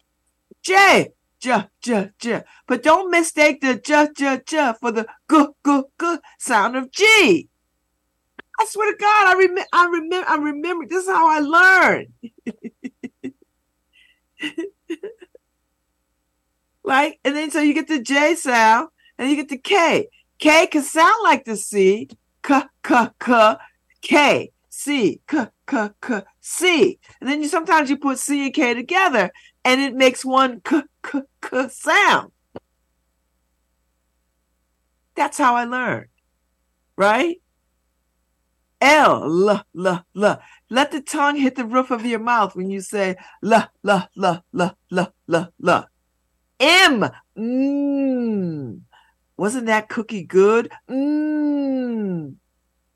[0.62, 1.10] J,
[1.44, 2.42] J, J, J.
[2.68, 7.50] But don't mistake the J, J, J for the G, G, G sound of G.
[8.58, 10.86] I swear to God, I remember, I remember, I remember.
[10.88, 12.14] This is how I learned.
[16.86, 20.10] Like, and then so you get the J sound and you get the K.
[20.38, 22.10] K can sound like the C.
[22.42, 23.56] K, K, K,
[24.02, 27.00] K, C, K, K, K, C.
[27.22, 29.32] And then you sometimes you put C and K together
[29.66, 32.32] and it makes one K, K, K sound.
[35.16, 36.08] That's how I learned.
[36.98, 37.38] Right?
[38.82, 40.42] L, L, L, L.
[40.70, 44.44] Let the tongue hit the roof of your mouth when you say L, L, L,
[44.60, 45.90] L, L, L, L.
[46.60, 47.10] M.
[47.38, 48.82] Mmm.
[49.38, 50.72] Wasn't that cookie good?
[50.90, 52.36] Mmm.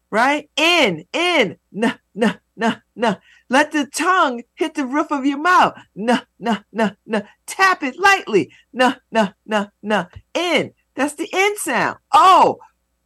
[0.10, 0.50] Right?
[0.58, 3.18] N, N, N, N, N, N.
[3.50, 5.78] Let the tongue hit the roof of your mouth.
[5.98, 7.28] N, N, N, N.
[7.46, 8.52] Tap it lightly.
[8.80, 10.08] N, N, N, N.
[10.34, 10.72] N.
[10.96, 11.98] That's the N sound.
[12.14, 12.58] O,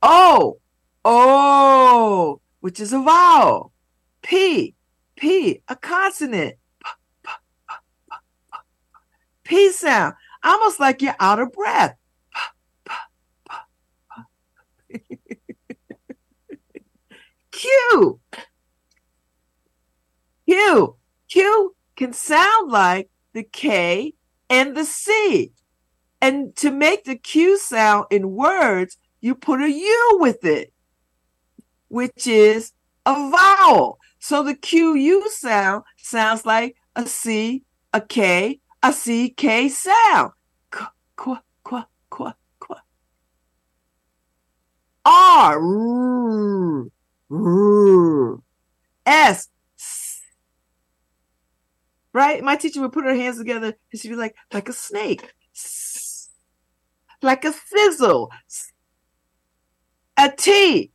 [0.01, 0.59] O,
[1.03, 3.73] O, which is a vowel.
[4.21, 4.75] P,
[5.15, 6.55] P, a consonant.
[6.79, 6.91] P,
[7.23, 7.31] P,
[9.43, 11.95] P, P sound almost like you're out of breath.
[17.51, 18.19] Q.
[20.47, 20.95] Q.
[21.29, 24.13] Q can sound like the K
[24.49, 25.51] and the C.
[26.21, 30.73] And to make the Q sound in words, you put a U with it,
[31.87, 32.73] which is
[33.05, 33.99] a vowel.
[34.19, 40.31] So the QU sound sounds like a C, a K, a CK sound.
[40.69, 40.85] Qu,
[41.15, 42.75] qu, qu, qu, qu.
[45.05, 45.59] R,
[49.05, 49.47] S.
[52.13, 52.43] Right?
[52.43, 55.33] My teacher would put her hands together and she'd be like, like a snake,
[57.21, 58.29] like a sizzle,
[60.17, 60.91] a T.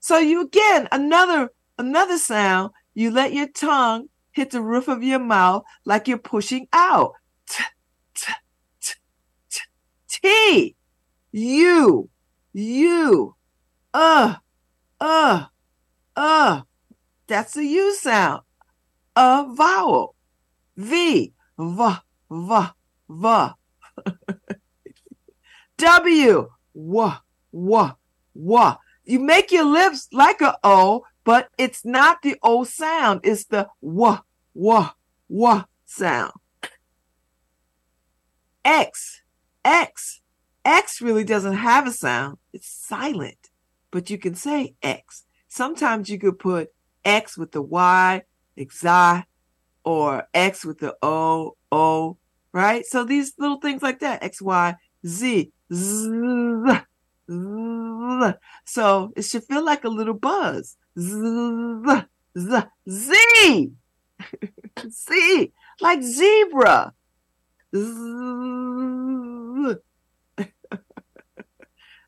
[0.00, 5.18] So you again, another, another sound, you let your tongue hit the roof of your
[5.18, 7.12] mouth like you're pushing out.
[7.46, 7.62] T,
[8.14, 8.32] t,
[8.80, 8.94] t,
[9.50, 9.60] t,
[10.08, 10.76] T.
[11.32, 12.08] You.
[12.54, 13.36] You.
[13.92, 14.36] Uh.
[15.00, 15.46] Uh.
[16.16, 16.62] Uh.
[17.26, 18.42] That's a U sound.
[19.16, 20.14] A vowel.
[20.76, 21.32] V.
[21.58, 21.94] V.
[22.30, 22.66] V.
[23.10, 23.48] V.
[25.78, 26.48] W.
[26.74, 27.12] W.
[27.52, 27.90] W.
[28.34, 28.76] W.
[29.04, 33.20] You make your lips like a O, but it's not the O sound.
[33.24, 34.18] It's the W.
[34.54, 34.88] W.
[35.30, 36.32] W sound.
[38.64, 39.22] X.
[39.64, 40.20] X.
[40.64, 42.36] X really doesn't have a sound.
[42.52, 43.37] It's silent,
[43.90, 45.24] but you can say X.
[45.48, 46.72] Sometimes you could put
[47.04, 48.22] X with the Y,
[48.58, 49.24] Xi,
[49.84, 52.18] or X with the O, O,
[52.52, 52.84] right?
[52.84, 54.74] So these little things like that, X, Y,
[55.06, 56.80] Z, Z,
[57.30, 58.34] Z.
[58.64, 60.76] So it should feel like a little buzz.
[60.98, 62.06] Z,
[62.38, 63.72] Z, Z,
[64.90, 66.92] Z, like zebra.
[67.74, 67.80] Z.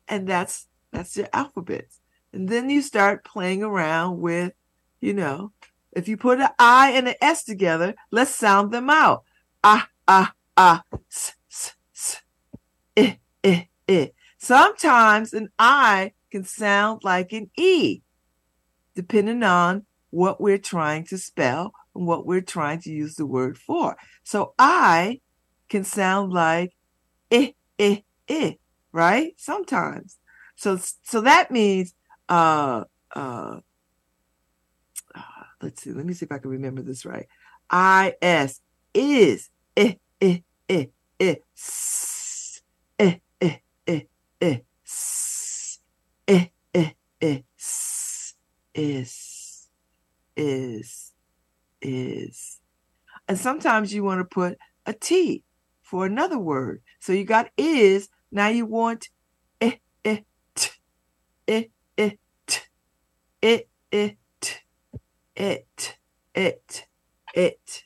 [0.07, 1.99] and that's that's your alphabets.
[2.33, 4.53] And then you start playing around with,
[4.99, 5.51] you know,
[5.91, 9.23] if you put an I and an S together, let's sound them out.
[9.63, 12.21] Ah, ah, ah, s, s, s,
[12.95, 14.07] eh, eh, eh.
[14.37, 18.01] Sometimes an I can sound like an E,
[18.95, 23.57] depending on what we're trying to spell and what we're trying to use the word
[23.57, 23.97] for.
[24.23, 25.19] So I
[25.67, 26.73] can sound like
[27.29, 28.53] eh, eh, eh,
[28.91, 29.33] right?
[29.37, 30.17] Sometimes.
[30.61, 31.95] So so that means
[32.29, 32.83] uh
[33.15, 33.61] uh
[35.59, 37.25] let's see, let me see if I can remember this right.
[37.67, 38.61] I S
[38.93, 40.37] is eh eh
[40.69, 40.85] eh
[41.19, 41.35] eh
[42.99, 43.57] eh eh
[43.89, 44.51] eh eh
[46.29, 46.45] eh
[46.75, 47.41] eh eh
[48.75, 49.67] is
[50.35, 51.13] is
[51.81, 52.59] is
[53.27, 55.43] and sometimes you want to put a T
[55.81, 56.83] for another word.
[56.99, 59.09] So you got is, now you want
[61.51, 62.17] it it
[63.43, 63.57] eh,
[65.35, 65.97] it,
[66.35, 66.85] it,
[67.33, 67.83] it.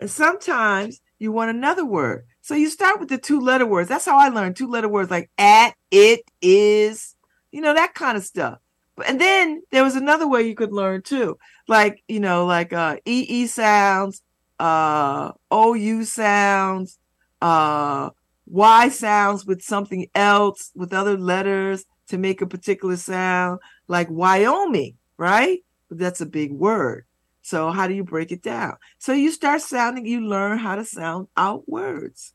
[0.00, 2.26] And sometimes you want another word.
[2.42, 3.88] So you start with the two letter words.
[3.88, 7.16] That's how I learned two letter words like at, it, is,
[7.50, 8.58] you know, that kind of stuff.
[9.06, 11.38] And then there was another way you could learn too.
[11.68, 14.22] Like, you know, like uh EE sounds,
[14.58, 16.98] uh OU sounds,
[17.40, 18.10] uh
[18.46, 24.96] Y sounds with something else with other letters to make a particular sound, like Wyoming,
[25.16, 25.60] right?
[25.88, 27.04] But that's a big word.
[27.42, 28.76] So how do you break it down?
[28.98, 32.32] So you start sounding, you learn how to sound out words.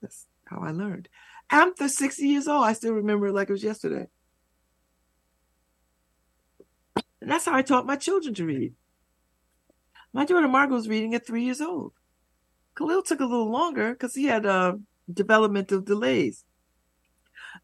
[0.00, 1.08] That's how I learned.
[1.50, 2.64] I'm 60 years old.
[2.64, 4.06] I still remember it like it was yesterday.
[7.20, 8.74] And that's how I taught my children to read.
[10.12, 11.92] My daughter Margot was reading at three years old.
[12.76, 14.74] Khalil took a little longer because he had uh,
[15.12, 16.44] developmental delays.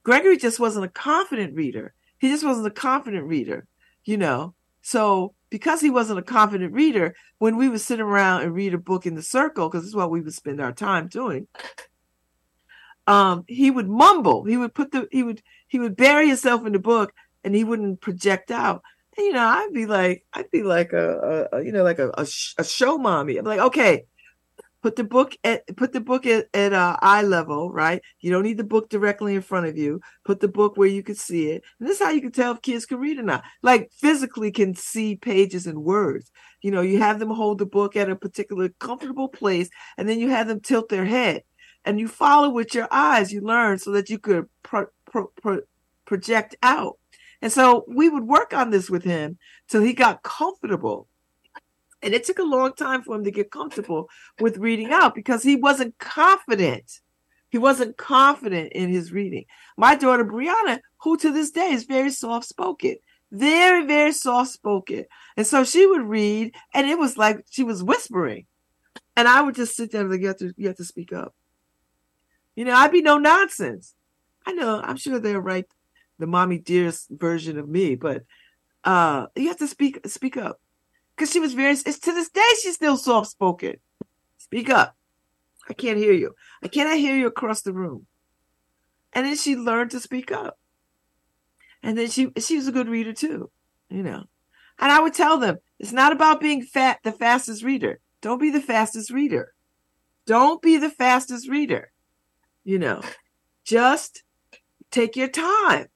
[0.02, 1.94] Gregory just wasn't a confident reader.
[2.18, 3.66] He just wasn't a confident reader,
[4.04, 4.54] you know.
[4.82, 8.78] So because he wasn't a confident reader, when we would sit around and read a
[8.78, 11.46] book in the circle, because it's what we would spend our time doing,
[13.06, 14.44] um, he would mumble.
[14.44, 17.12] He would put the he would he would bury himself in the book
[17.44, 18.82] and he wouldn't project out.
[19.16, 22.10] And, you know, I'd be like, I'd be like a, a, you know, like a,
[22.16, 22.26] a,
[22.58, 23.36] a show mommy.
[23.36, 24.04] I'm like, okay,
[24.82, 28.02] put the book at put the book at, at uh, eye level right?
[28.20, 30.00] You don't need the book directly in front of you.
[30.24, 31.62] Put the book where you can see it.
[31.78, 33.44] And this is how you can tell if kids can read or not.
[33.62, 36.30] Like physically can see pages and words.
[36.62, 40.20] You know you have them hold the book at a particular comfortable place and then
[40.20, 41.42] you have them tilt their head.
[41.84, 43.32] And you follow with your eyes.
[43.32, 45.62] You learn so that you could pro- pro- pro-
[46.04, 46.98] project out.
[47.42, 51.08] And so we would work on this with him till he got comfortable
[52.02, 54.08] and it took a long time for him to get comfortable
[54.40, 57.00] with reading out because he wasn't confident.
[57.50, 59.44] He wasn't confident in his reading.
[59.76, 62.96] My daughter Brianna, who to this day is very soft spoken,
[63.32, 65.04] very, very soft spoken.
[65.36, 68.46] And so she would read, and it was like she was whispering.
[69.16, 71.12] And I would just sit there and like, you have to, you have to speak
[71.12, 71.34] up.
[72.54, 73.94] You know, I'd be no nonsense.
[74.46, 75.66] I know, I'm sure they're right,
[76.18, 78.22] the mommy dearest version of me, but
[78.84, 80.58] uh you have to speak speak up
[81.20, 81.72] because she was very.
[81.72, 83.74] It's to this day she's still soft spoken.
[84.38, 84.96] Speak up.
[85.68, 86.34] I can't hear you.
[86.62, 88.06] I cannot hear you across the room.
[89.12, 90.58] And then she learned to speak up.
[91.82, 93.50] And then she she was a good reader too,
[93.90, 94.24] you know.
[94.78, 98.00] And I would tell them, it's not about being fat the fastest reader.
[98.22, 99.52] Don't be the fastest reader.
[100.24, 101.92] Don't be the fastest reader.
[102.64, 103.02] You know,
[103.62, 104.22] just
[104.90, 105.88] take your time.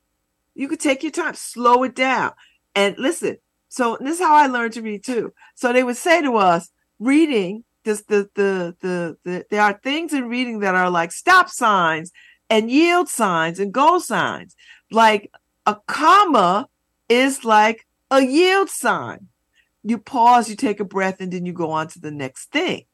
[0.54, 2.32] You could take your time, slow it down.
[2.74, 3.38] And listen,
[3.74, 5.32] so this is how I learned to read too.
[5.56, 6.70] So they would say to us,
[7.00, 11.48] reading, this the the the, the there are things in reading that are like stop
[11.48, 12.12] signs
[12.48, 14.54] and yield signs and goal signs.
[14.92, 15.32] Like
[15.66, 16.68] a comma
[17.08, 19.26] is like a yield sign.
[19.82, 22.84] You pause, you take a breath, and then you go on to the next thing.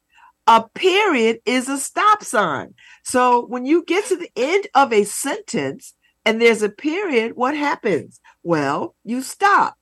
[0.47, 2.73] A period is a stop sign.
[3.03, 5.93] So when you get to the end of a sentence
[6.25, 8.19] and there's a period, what happens?
[8.41, 9.77] Well, you stop.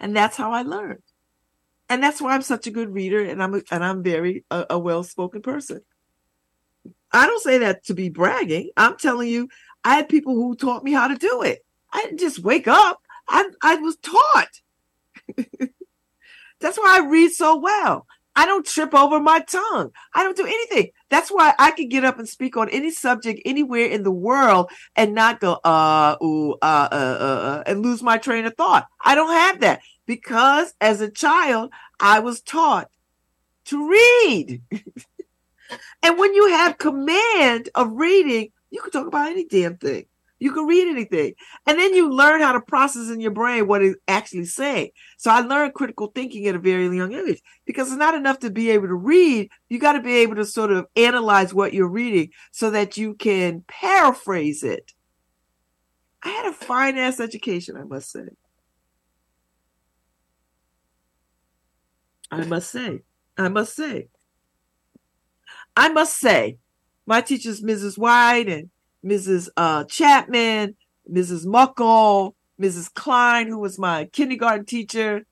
[0.00, 1.02] And that's how I learned.
[1.88, 4.66] And that's why I'm such a good reader and I'm a, and I'm very a,
[4.70, 5.80] a well-spoken person.
[7.12, 8.70] I don't say that to be bragging.
[8.76, 9.48] I'm telling you,
[9.84, 11.60] I had people who taught me how to do it.
[11.92, 13.00] I didn't just wake up.
[13.28, 14.50] I I was taught.
[16.60, 18.06] That's why I read so well.
[18.36, 19.90] I don't trip over my tongue.
[20.14, 20.90] I don't do anything.
[21.08, 24.70] That's why I can get up and speak on any subject anywhere in the world
[24.94, 28.86] and not go uh ooh uh uh uh, uh and lose my train of thought.
[29.02, 32.90] I don't have that because as a child I was taught
[33.66, 34.62] to read.
[36.02, 40.06] and when you have command of reading, you can talk about any damn thing.
[40.38, 41.34] You can read anything.
[41.66, 44.90] And then you learn how to process in your brain what actually saying.
[45.16, 48.50] So I learned critical thinking at a very young age because it's not enough to
[48.50, 49.50] be able to read.
[49.68, 53.14] You got to be able to sort of analyze what you're reading so that you
[53.14, 54.92] can paraphrase it.
[56.22, 58.28] I had a fine ass education, I must say.
[62.30, 63.02] I must say.
[63.38, 64.08] I must say.
[65.76, 66.58] I must say,
[67.06, 67.98] my teachers, Mrs.
[67.98, 68.70] White and
[69.06, 69.48] Mrs.
[69.56, 70.76] Uh, Chapman,
[71.10, 71.46] Mrs.
[71.46, 72.92] Muckle, Mrs.
[72.92, 75.24] Klein, who was my kindergarten teacher.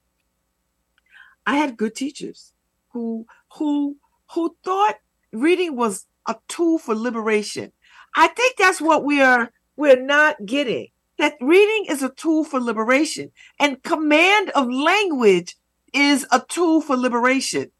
[1.46, 2.52] I had good teachers
[2.90, 3.96] who who
[4.32, 4.96] who thought
[5.32, 7.72] reading was a tool for liberation.
[8.16, 10.88] I think that's what we are we're not getting.
[11.18, 15.56] That reading is a tool for liberation and command of language
[15.92, 17.70] is a tool for liberation.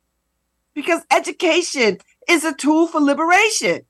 [0.72, 3.82] Because education is a tool for liberation.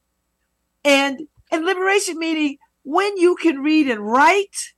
[0.85, 4.75] And and liberation meaning when you can read and write,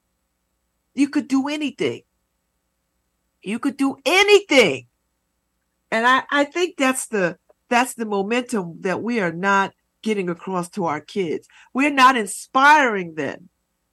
[0.95, 2.03] you could do anything.
[3.43, 4.87] You could do anything.
[5.91, 9.73] And I, I think that's the that's the momentum that we are not
[10.03, 11.49] getting across to our kids.
[11.75, 13.49] We're not inspiring them.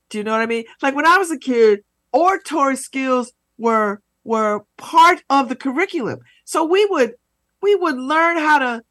[0.10, 0.66] Do you know what I mean?
[0.82, 6.20] Like when I was a kid, oratory skills were were part of the curriculum.
[6.46, 7.14] So we would
[7.62, 8.84] we would learn how to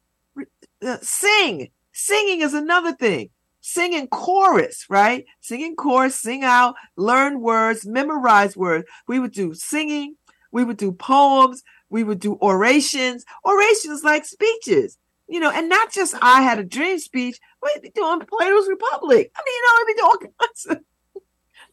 [0.85, 1.69] uh, sing.
[1.91, 3.29] Singing is another thing
[3.63, 5.25] singing chorus, right?
[5.39, 8.85] Singing chorus, sing out, learn words, memorize words.
[9.07, 10.15] We would do singing,
[10.51, 14.97] we would do poems, we would do orations, orations like speeches,
[15.27, 19.31] you know, and not just I had a dream speech, we'd be doing Plato's Republic.
[19.35, 20.79] I mean, you know, we'd be doing all kinds of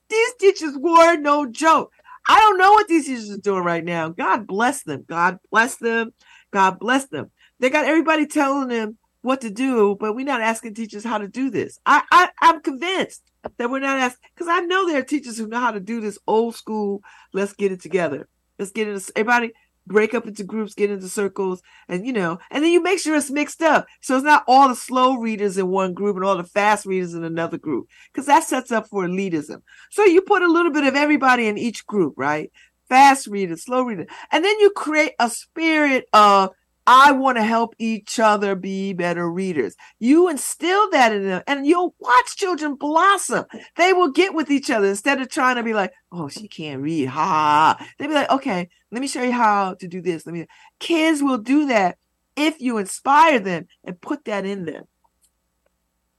[0.09, 1.93] these teachers were no joke.
[2.29, 4.11] I don't know what these teachers are doing right now.
[4.11, 5.05] God bless them.
[5.09, 6.13] God bless them.
[6.53, 7.31] God bless them.
[7.59, 11.29] They got everybody telling them what to do, but we're not asking teachers how to
[11.29, 11.79] do this.
[11.85, 13.23] I, I I'm convinced
[13.59, 16.01] that we're not asking because I know there are teachers who know how to do
[16.01, 17.03] this old school.
[17.33, 18.29] Let's get it together.
[18.59, 19.11] Let's get it.
[19.17, 19.53] Everybody
[19.87, 23.17] break up into groups, get into circles, and you know, and then you make sure
[23.17, 23.87] it's mixed up.
[24.01, 27.15] So it's not all the slow readers in one group and all the fast readers
[27.15, 29.63] in another group, because that sets up for elitism.
[29.91, 32.51] So you put a little bit of everybody in each group, right?
[32.89, 36.51] Fast readers, slow readers, and then you create a spirit of
[36.93, 39.77] I want to help each other be better readers.
[40.01, 43.45] You instill that in them and you'll watch children blossom.
[43.77, 46.83] They will get with each other instead of trying to be like, oh, she can't
[46.83, 47.07] read.
[47.07, 47.79] Ha.
[47.97, 50.27] They'll be like, okay, let me show you how to do this.
[50.27, 50.47] Let me.
[50.81, 51.97] Kids will do that
[52.35, 54.83] if you inspire them and put that in them.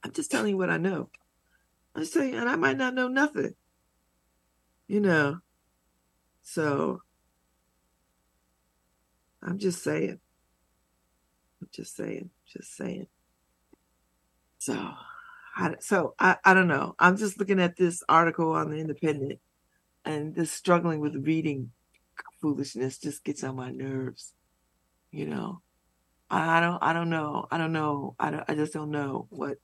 [0.06, 1.10] I'm just telling you what I know.
[1.94, 3.56] I'm just telling you, and I might not know nothing.
[4.88, 5.40] You know.
[6.44, 7.02] So
[9.44, 10.22] I'm just saying.
[11.72, 12.30] Just saying.
[12.48, 13.08] Just saying.
[14.58, 14.94] So,
[15.56, 16.96] I, so I, I don't know.
[17.00, 19.40] I'm just looking at this article on the Independent,
[20.06, 21.72] and this struggling with reading
[22.42, 24.34] foolishness just gets on my nerves.
[25.12, 25.62] You know,
[26.30, 26.80] I, I don't.
[26.82, 27.48] I don't know.
[27.52, 28.16] I don't know.
[28.20, 29.58] I don't, I just don't know what.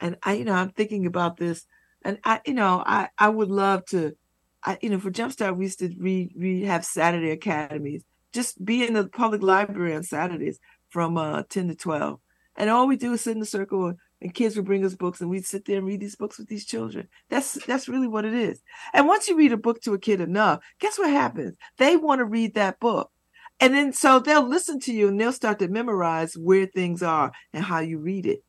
[0.00, 1.64] And I, you know, I'm thinking about this,
[2.04, 4.16] and I, you know, I, I would love to.
[4.64, 8.04] I, you know, for Jumpstart, we used to read, we have Saturday academies.
[8.32, 10.60] Just be in the public library on Saturdays
[10.92, 12.20] from uh, 10 to 12.
[12.56, 15.22] And all we do is sit in the circle and kids would bring us books
[15.22, 17.08] and we'd sit there and read these books with these children.
[17.30, 18.60] That's that's really what it is.
[18.92, 21.56] And once you read a book to a kid enough, guess what happens?
[21.78, 23.10] They want to read that book.
[23.58, 27.32] And then so they'll listen to you and they'll start to memorize where things are
[27.54, 28.44] and how you read it.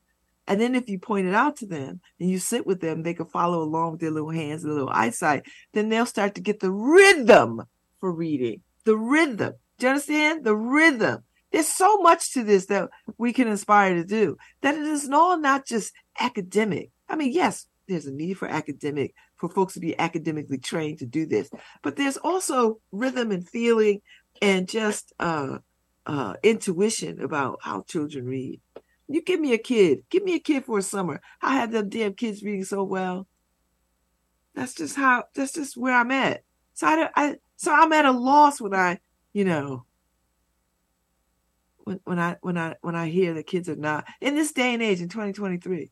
[0.45, 3.13] And then if you point it out to them and you sit with them, they
[3.13, 5.45] can follow along with their little hands and little eyesight.
[5.71, 7.61] Then they'll start to get the rhythm
[8.01, 8.61] for reading.
[8.83, 9.53] The rhythm.
[9.77, 10.43] Do you understand?
[10.43, 11.23] The rhythm.
[11.53, 12.89] There's so much to this that
[13.19, 16.89] we can inspire to do that it is all not just academic.
[17.07, 21.05] I mean, yes, there's a need for academic, for folks to be academically trained to
[21.05, 21.51] do this,
[21.83, 24.01] but there's also rhythm and feeling
[24.41, 25.59] and just uh,
[26.07, 28.59] uh, intuition about how children read.
[29.07, 31.21] You give me a kid, give me a kid for a summer.
[31.39, 33.27] I have them damn kids reading so well.
[34.55, 35.25] That's just how.
[35.35, 36.41] That's just where I'm at.
[36.73, 38.99] So I, I so I'm at a loss when I,
[39.33, 39.85] you know,
[41.83, 44.83] when, I when I when I hear that kids are not in this day and
[44.83, 45.91] age in 2023.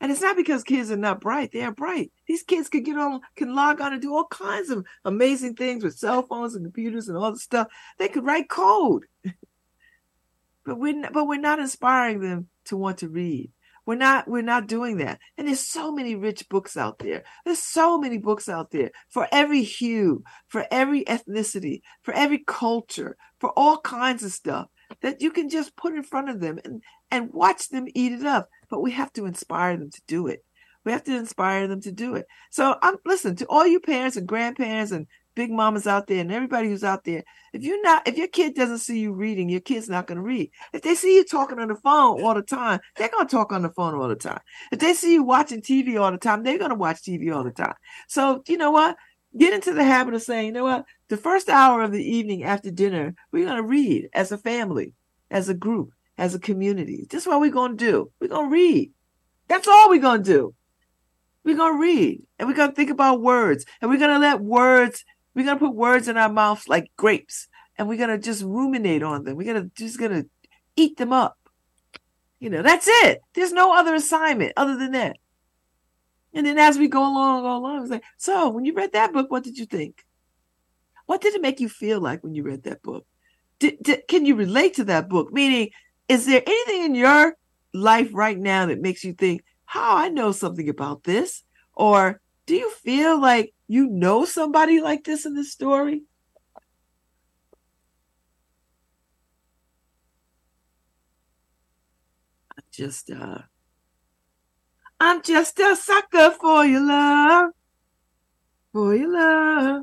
[0.00, 1.52] And it's not because kids are not bright.
[1.52, 2.10] They are bright.
[2.26, 5.84] These kids can get on, can log on and do all kinds of amazing things
[5.84, 7.68] with cell phones and computers and all the stuff.
[7.98, 9.04] They could write code.
[10.64, 13.52] but we're but we're not inspiring them to want to read.
[13.86, 15.20] We're not we're not doing that.
[15.38, 17.22] And there's so many rich books out there.
[17.44, 23.16] There's so many books out there for every hue, for every ethnicity, for every culture,
[23.38, 24.68] for all kinds of stuff
[25.00, 28.24] that you can just put in front of them and, and watch them eat it
[28.24, 28.48] up.
[28.68, 30.44] But we have to inspire them to do it.
[30.84, 32.26] We have to inspire them to do it.
[32.50, 36.32] So I'm listen to all you parents and grandparents and big mamas out there and
[36.32, 37.22] everybody who's out there.
[37.52, 40.24] If you're not, if your kid doesn't see you reading, your kid's not going to
[40.24, 40.50] read.
[40.72, 43.52] If they see you talking on the phone all the time, they're going to talk
[43.52, 44.40] on the phone all the time.
[44.70, 47.44] If they see you watching TV all the time, they're going to watch TV all
[47.44, 47.74] the time.
[48.08, 48.96] So you know what?
[49.36, 50.84] Get into the habit of saying, you know what?
[51.08, 54.92] The first hour of the evening after dinner, we're going to read as a family,
[55.30, 57.06] as a group, as a community.
[57.08, 58.10] This is what we're going to do.
[58.20, 58.92] We're going to read.
[59.48, 60.54] That's all we're going to do.
[61.44, 64.18] We're going to read and we're going to think about words and we're going to
[64.18, 65.04] let words,
[65.34, 68.42] we're going to put words in our mouths like grapes and we're going to just
[68.44, 69.36] ruminate on them.
[69.36, 70.28] We're going to just going to
[70.76, 71.36] eat them up.
[72.38, 73.20] You know, that's it.
[73.34, 75.16] There's no other assignment other than that.
[76.34, 79.12] And then as we go along, go along, it's like, so when you read that
[79.12, 80.04] book, what did you think?
[81.06, 83.06] What did it make you feel like when you read that book?
[83.58, 85.32] Did, did, can you relate to that book?
[85.32, 85.70] Meaning,
[86.08, 87.36] is there anything in your
[87.74, 91.44] life right now that makes you think, how oh, I know something about this?
[91.74, 96.02] Or do you feel like you know somebody like this in the story?
[102.56, 103.38] I just uh
[105.04, 107.50] I'm just a sucker for your love.
[108.72, 109.82] For your love.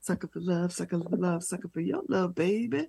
[0.00, 2.88] Sucker for love, sucker for love, sucker for your love, baby.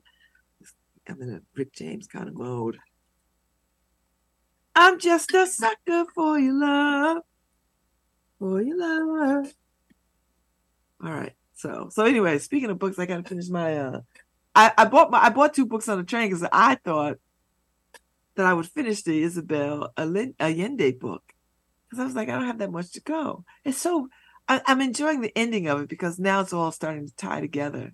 [1.10, 2.78] I'm in a Rick James kind of mode.
[4.74, 7.24] I'm just a sucker for your love.
[8.40, 9.54] For your love.
[11.04, 11.34] All right.
[11.54, 14.02] So so anyway, speaking of books, I gotta finish my uh
[14.56, 17.18] I, I bought my I bought two books on the train because I thought
[18.40, 21.34] that I would finish the Isabel Allende book
[21.84, 23.44] because I was like, I don't have that much to go.
[23.66, 24.08] It's so
[24.48, 27.94] I, am enjoying the ending of it because now it's all starting to tie together.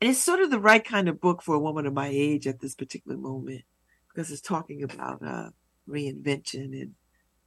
[0.00, 2.46] And it's sort of the right kind of book for a woman of my age
[2.46, 3.60] at this particular moment
[4.08, 5.50] because it's talking about uh,
[5.86, 6.94] reinvention and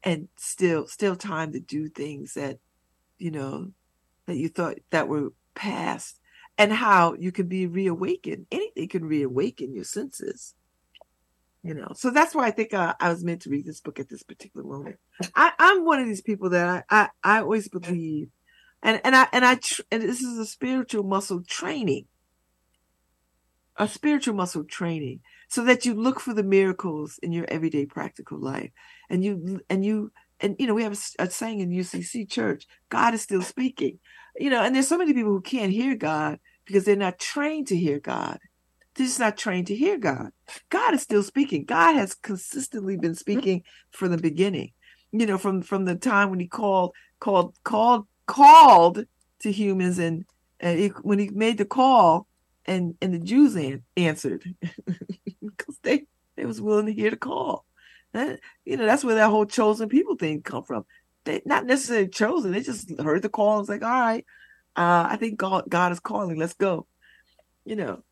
[0.04, 2.60] and still still time to do things that
[3.18, 3.72] you know
[4.28, 6.20] that you thought that were past
[6.60, 10.54] and how you can be reawakened anything can reawaken your senses
[11.64, 11.90] you know?
[11.96, 14.24] So that's why i think uh, i was meant to read this book at this
[14.24, 14.98] particular moment.
[15.36, 18.30] I, i'm one of these people that i i, I always believe
[18.82, 22.08] and and i and i tr- and this is a spiritual muscle training.
[23.78, 28.38] A spiritual muscle training so that you look for the miracles in your everyday practical
[28.38, 28.72] life
[29.10, 32.68] and you and you and you know we have a, a saying in ucc church
[32.90, 34.00] god is still speaking.
[34.38, 37.68] You know and there's so many people who can't hear god because they're not trained
[37.68, 38.40] to hear god
[38.96, 40.32] they're just not trained to hear God.
[40.70, 41.66] God is still speaking.
[41.66, 44.72] God has consistently been speaking from the beginning.
[45.12, 49.06] You know, from from the time when he called, called, called, called
[49.40, 50.26] to humans, and,
[50.60, 52.28] and he, when he made the call,
[52.66, 54.44] and and the Jews an- answered
[55.42, 56.06] because they
[56.38, 57.66] they was willing to hear the call.
[58.14, 60.86] That, you know, that's where that whole chosen people thing come from.
[61.26, 64.26] They not necessarily chosen; they just heard the call and was like, "All right,
[64.76, 66.38] uh, I think God God is calling.
[66.38, 66.88] Let's go."
[67.66, 68.04] You know,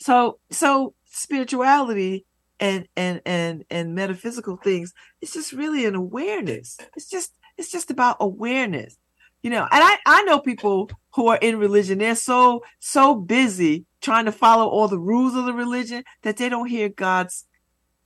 [0.00, 2.26] so so spirituality
[2.58, 7.90] and and and and metaphysical things it's just really an awareness it's just it's just
[7.90, 8.96] about awareness
[9.42, 13.84] you know and i i know people who are in religion they're so so busy
[14.00, 17.46] trying to follow all the rules of the religion that they don't hear god's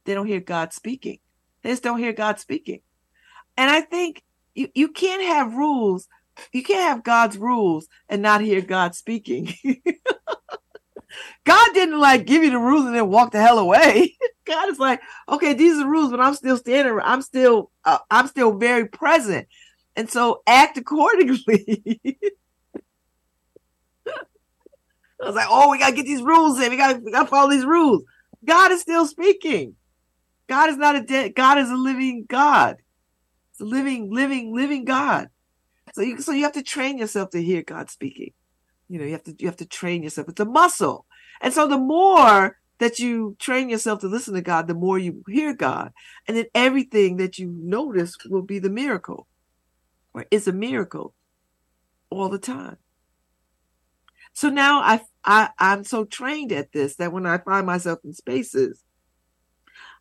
[0.04, 1.18] they don't hear God speaking.
[1.62, 2.80] They just don't hear God speaking.
[3.56, 4.22] And I think
[4.54, 6.08] you, you can't have rules.
[6.52, 9.54] You can't have God's rules and not hear God speaking.
[11.44, 14.16] God didn't like give you the rules and then walk the hell away.
[14.46, 16.98] God is like, okay, these are the rules, but I'm still standing.
[17.02, 19.48] I'm still, uh, I'm still very present,
[19.96, 22.00] and so act accordingly.
[25.22, 26.70] I was like, oh, we gotta get these rules in.
[26.70, 28.04] We gotta, we gotta follow these rules.
[28.44, 29.76] God is still speaking.
[30.48, 31.34] God is not a dead.
[31.34, 32.76] God is a living God.
[33.52, 35.28] It's a living, living, living God.
[35.94, 38.32] So you, so you have to train yourself to hear God speaking.
[38.88, 40.28] You know, you have to, you have to train yourself.
[40.28, 41.06] It's a muscle.
[41.40, 45.22] And so the more that you train yourself to listen to God, the more you
[45.28, 45.92] hear God.
[46.26, 49.26] And then everything that you notice will be the miracle.
[50.12, 51.14] Or it's a miracle
[52.10, 52.76] all the time.
[54.32, 58.12] So now I, I I'm so trained at this that when I find myself in
[58.12, 58.82] spaces,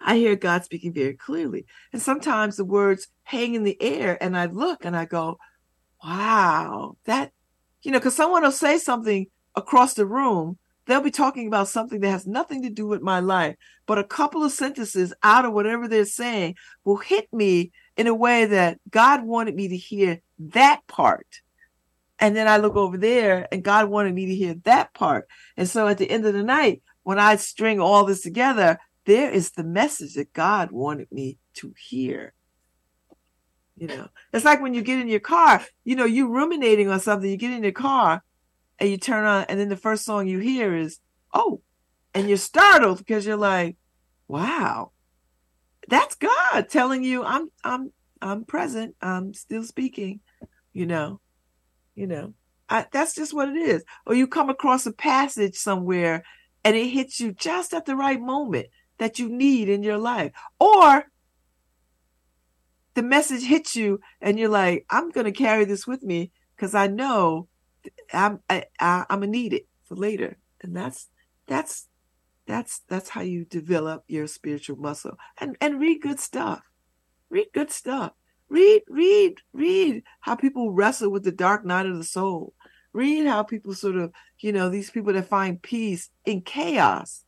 [0.01, 1.65] I hear God speaking very clearly.
[1.91, 5.37] And sometimes the words hang in the air and I look and I go,
[6.03, 7.31] wow, that,
[7.83, 10.57] you know, because someone will say something across the room.
[10.85, 13.55] They'll be talking about something that has nothing to do with my life,
[13.85, 18.13] but a couple of sentences out of whatever they're saying will hit me in a
[18.13, 21.41] way that God wanted me to hear that part.
[22.19, 25.27] And then I look over there and God wanted me to hear that part.
[25.55, 29.31] And so at the end of the night, when I string all this together, there
[29.31, 32.33] is the message that God wanted me to hear.
[33.75, 36.99] You know, it's like when you get in your car, you know, you ruminating on
[36.99, 38.23] something, you get in your car
[38.77, 40.99] and you turn on, and then the first song you hear is,
[41.33, 41.61] oh,
[42.13, 43.75] and you're startled because you're like,
[44.27, 44.91] wow,
[45.87, 50.19] that's God telling you I'm I'm I'm present, I'm still speaking,
[50.71, 51.19] you know,
[51.95, 52.33] you know.
[52.69, 53.83] I, that's just what it is.
[54.05, 56.23] Or you come across a passage somewhere
[56.63, 58.67] and it hits you just at the right moment
[58.97, 60.31] that you need in your life.
[60.59, 61.05] Or
[62.95, 66.75] the message hits you and you're like, I'm going to carry this with me because
[66.75, 67.47] I know
[68.11, 70.37] I'm I, I, I'm gonna need it for later.
[70.61, 71.07] And that's
[71.47, 71.87] that's
[72.47, 75.17] that's that's how you develop your spiritual muscle.
[75.39, 76.61] And and read good stuff.
[77.29, 78.13] Read good stuff.
[78.49, 82.53] Read read read how people wrestle with the dark night of the soul.
[82.93, 87.25] Read how people sort of, you know, these people that find peace in chaos.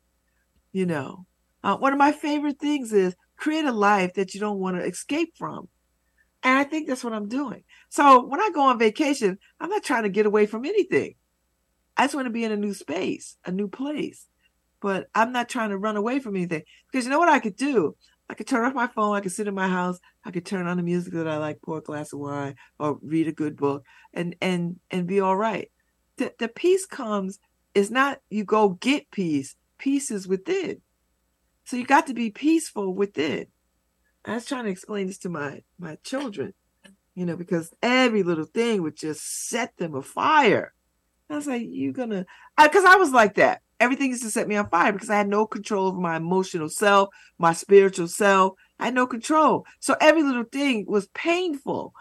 [0.72, 1.26] You know,
[1.64, 4.86] uh, one of my favorite things is create a life that you don't want to
[4.86, 5.68] escape from.
[6.44, 7.64] And I think that's what I'm doing.
[7.90, 11.16] So when I go on vacation, I'm not trying to get away from anything.
[11.98, 14.28] I just want to be in a new space, a new place.
[14.82, 16.64] But I'm not trying to run away from anything.
[16.92, 17.96] Because you know what I could do?
[18.30, 19.16] I could turn off my phone.
[19.16, 20.00] I could sit in my house.
[20.24, 23.00] I could turn on the music that I like, pour a glass of wine, or
[23.02, 23.84] read a good book,
[24.14, 25.72] and and and be all right.
[26.18, 27.40] The the peace comes
[27.74, 29.56] It's not you go get peace.
[29.78, 30.82] Peace is within.
[31.66, 33.48] So you got to be peaceful within.
[34.24, 36.54] I was trying to explain this to my my children,
[37.16, 40.74] you know, because every little thing would just set them afire.
[41.30, 42.26] I was like, "You gonna?"
[42.62, 43.62] Because I, I was like that.
[43.80, 46.70] Everything used to set me on fire because I had no control over my emotional
[46.70, 48.54] self, my spiritual self.
[48.80, 49.66] I had no control.
[49.80, 51.94] So every little thing was painful.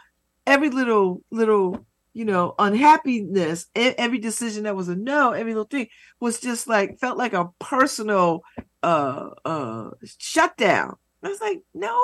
[0.46, 5.88] Every little little you know, unhappiness, every decision that was a no, every little thing
[6.20, 8.42] was just like felt like a personal
[8.84, 10.96] uh uh shutdown.
[11.22, 12.00] I was like, no,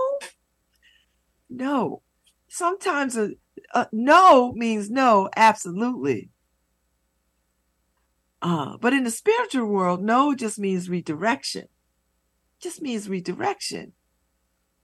[1.49, 2.03] no.
[2.49, 3.31] Sometimes a,
[3.75, 6.31] a no means no, absolutely.
[8.43, 11.67] Uh, but in the spiritual world, no just means redirection.
[12.61, 13.93] Just means redirection.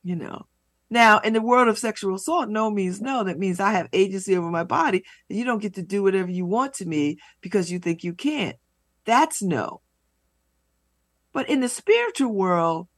[0.04, 0.46] You know.
[0.88, 3.24] Now, in the world of sexual assault, no means no.
[3.24, 6.30] That means I have agency over my body, and you don't get to do whatever
[6.30, 8.56] you want to me because you think you can't.
[9.04, 9.80] That's no.
[11.36, 12.88] But in the spiritual world,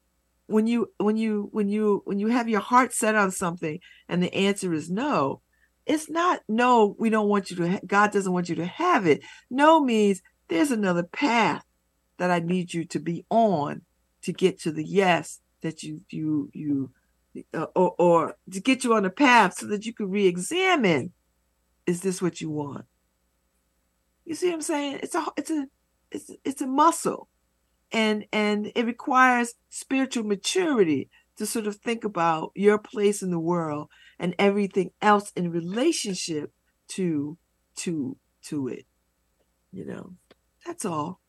[0.47, 4.23] when you when you when you when you have your heart set on something and
[4.23, 5.41] the answer is no,
[5.87, 6.95] it's not no.
[7.01, 7.69] We don't want you to.
[7.69, 9.23] Ha- God doesn't want you to have it.
[9.51, 11.65] No means there's another path
[12.19, 13.83] that I need you to be on
[14.23, 16.93] to get to the yes that you you you
[17.53, 21.13] uh, or, or to get you on the path so that you can re-examine
[21.89, 22.85] is this what you want
[24.25, 25.67] you see what i'm saying it's a it's a
[26.13, 27.29] it's it's a muscle
[27.93, 33.39] and and it requires spiritual maturity to sort of think about your place in the
[33.39, 36.53] world and everything else in relationship
[36.89, 37.39] to
[37.77, 38.87] to to it
[39.73, 40.13] you know
[40.67, 41.21] that's all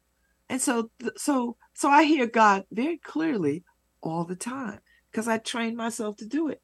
[0.50, 3.64] and so so so i hear god very clearly
[4.02, 4.80] all the time
[5.12, 6.62] because I train myself to do it.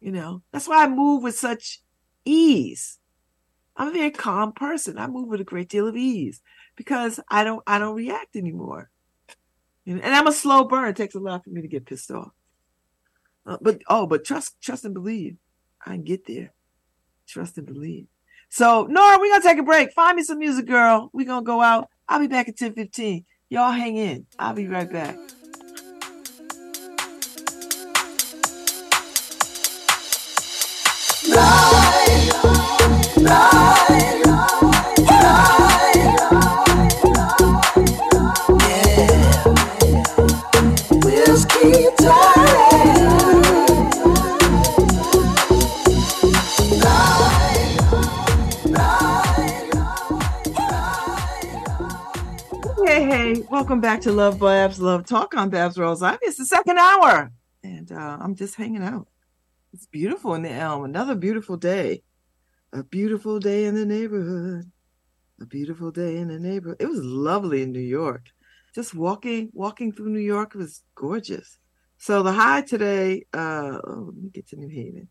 [0.00, 1.80] You know, that's why I move with such
[2.24, 2.98] ease.
[3.76, 4.98] I'm a very calm person.
[4.98, 6.42] I move with a great deal of ease
[6.76, 8.90] because I don't I don't react anymore.
[9.86, 10.88] And, I'm a slow burn.
[10.88, 12.30] It takes a lot for me to get pissed off.
[13.46, 15.36] Uh, but oh, but trust, trust and believe.
[15.84, 16.52] I can get there.
[17.26, 18.06] Trust and believe.
[18.48, 19.92] So Nora, we're gonna take a break.
[19.92, 21.10] Find me some music, girl.
[21.12, 21.88] We're gonna go out.
[22.08, 23.24] I'll be back at 10 15.
[23.50, 24.26] Y'all hang in.
[24.38, 25.16] I'll be right back.
[33.26, 33.63] Ride,
[53.84, 56.18] back to Love Babz, Love Talk on Babz Rawls.
[56.22, 57.30] It's the second hour,
[57.62, 59.08] and uh, I'm just hanging out.
[59.74, 60.84] It's beautiful in the elm.
[60.84, 62.02] Another beautiful day.
[62.72, 64.72] A beautiful day in the neighborhood.
[65.38, 66.78] A beautiful day in the neighborhood.
[66.80, 68.28] It was lovely in New York.
[68.74, 71.58] Just walking, walking through New York was gorgeous.
[71.98, 75.08] So the high today, uh, oh, let me get to New Haven.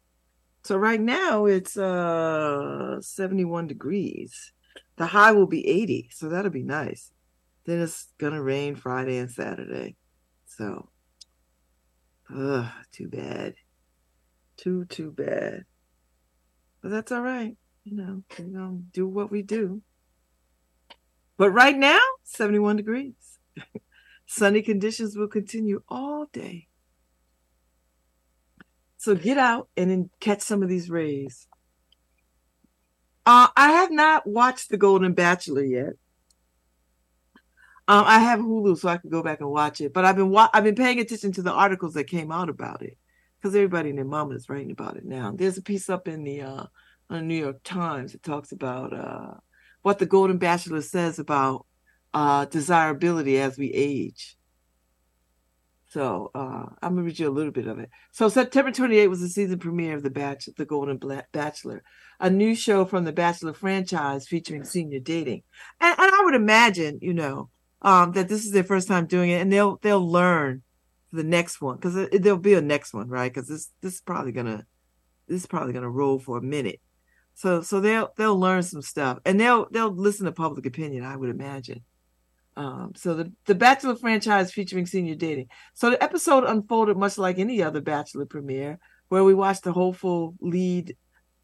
[0.64, 4.52] So right now it's uh 71 degrees.
[4.96, 7.12] The high will be 80, so that'll be nice.
[7.66, 9.96] Then it's gonna rain Friday and Saturday.
[10.46, 10.90] So,
[12.34, 13.56] ugh, too bad.
[14.58, 15.66] Too, too bad.
[16.82, 17.56] But that's all right.
[17.84, 19.82] You know, we're gonna do what we do.
[21.38, 23.40] But right now, 71 degrees.
[24.26, 26.68] Sunny conditions will continue all day.
[28.98, 31.48] So get out and catch some of these rays.
[33.26, 35.94] Uh, I have not watched The Golden Bachelor yet.
[37.88, 39.94] Um, I have Hulu, so I can go back and watch it.
[39.94, 42.82] But I've been wa- I've been paying attention to the articles that came out about
[42.82, 42.98] it
[43.40, 45.34] because everybody and their mama is writing about it now.
[45.36, 46.64] There's a piece up in the uh,
[47.10, 49.34] on the New York Times that talks about uh,
[49.82, 51.66] what the Golden Bachelor says about
[52.14, 54.38] uh, desirability as we age.
[55.90, 57.90] So uh, I'm gonna read you a little bit of it.
[58.14, 61.00] So September 28 was the season premiere of the Batch, the Golden
[61.32, 61.84] Bachelor,
[62.20, 65.44] a new show from the Bachelor franchise featuring senior dating.
[65.80, 67.50] And, and I would imagine, you know,
[67.84, 70.62] um, that this is their first time doing it, and they'll they'll learn
[71.12, 73.32] the next one because there'll be a next one, right?
[73.32, 74.66] Because this this is probably gonna
[75.28, 76.80] this is probably gonna roll for a minute.
[77.36, 81.04] So so they'll they'll learn some stuff, and they'll they'll listen to public opinion.
[81.04, 81.84] I would imagine.
[82.56, 85.48] Um, so the the Bachelor franchise featuring senior dating.
[85.74, 88.80] So the episode unfolded much like any other Bachelor premiere,
[89.10, 90.96] where we watched the hopeful lead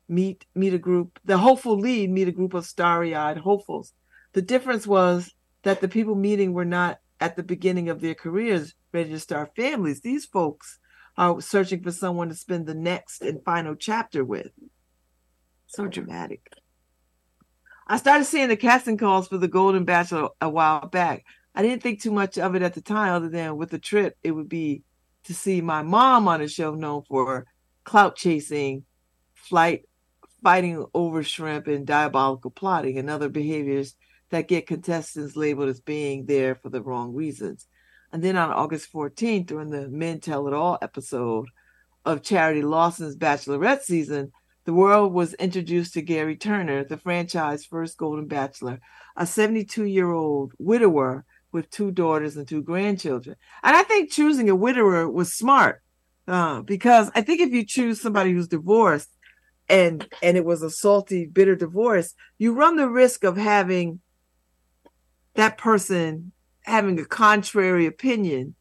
[0.07, 3.93] meet meet a group, the hopeful lead meet a group of starry-eyed hopefuls.
[4.33, 5.33] The difference was
[5.63, 9.55] that the people meeting were not at the beginning of their careers ready to start
[9.55, 10.01] families.
[10.01, 10.79] These folks
[11.17, 14.51] are searching for someone to spend the next and final chapter with.
[15.67, 16.41] So dramatic.
[17.87, 21.25] I started seeing the casting calls for the Golden Bachelor a while back.
[21.55, 24.15] I didn't think too much of it at the time, other than with the trip,
[24.23, 24.83] it would be
[25.25, 27.45] to see my mom on a show known for
[27.83, 28.85] clout chasing,
[29.33, 29.83] flight,
[30.43, 33.95] fighting over shrimp, and diabolical plotting and other behaviors
[34.31, 37.67] that get contestants labeled as being there for the wrong reasons.
[38.11, 41.47] And then on August 14th, during the Men Tell It All episode
[42.05, 44.31] of Charity Lawson's Bachelorette season,
[44.65, 48.79] the world was introduced to Gary Turner, the franchise's first Golden Bachelor,
[49.15, 53.35] a 72 year old widower with two daughters and two grandchildren.
[53.63, 55.81] And I think choosing a widower was smart
[56.27, 59.09] uh, because I think if you choose somebody who's divorced
[59.67, 64.01] and and it was a salty, bitter divorce, you run the risk of having
[65.39, 66.33] that person
[66.63, 68.55] having a contrary opinion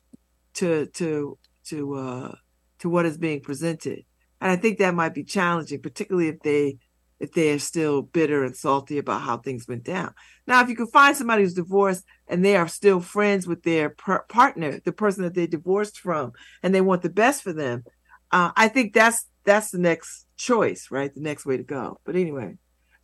[0.55, 2.35] to to to uh
[2.79, 4.05] to what is being presented.
[4.41, 6.79] And i think that might be challenging particularly if they
[7.19, 10.15] if they are still bitter and salty about how things went down.
[10.47, 13.91] Now if you can find somebody who's divorced and they are still friends with their
[13.91, 16.31] per- partner the person that they divorced from
[16.63, 17.83] and they want the best for them
[18.31, 21.13] uh, i think that's that's the next choice right?
[21.13, 21.99] The next way to go.
[22.05, 22.57] But anyway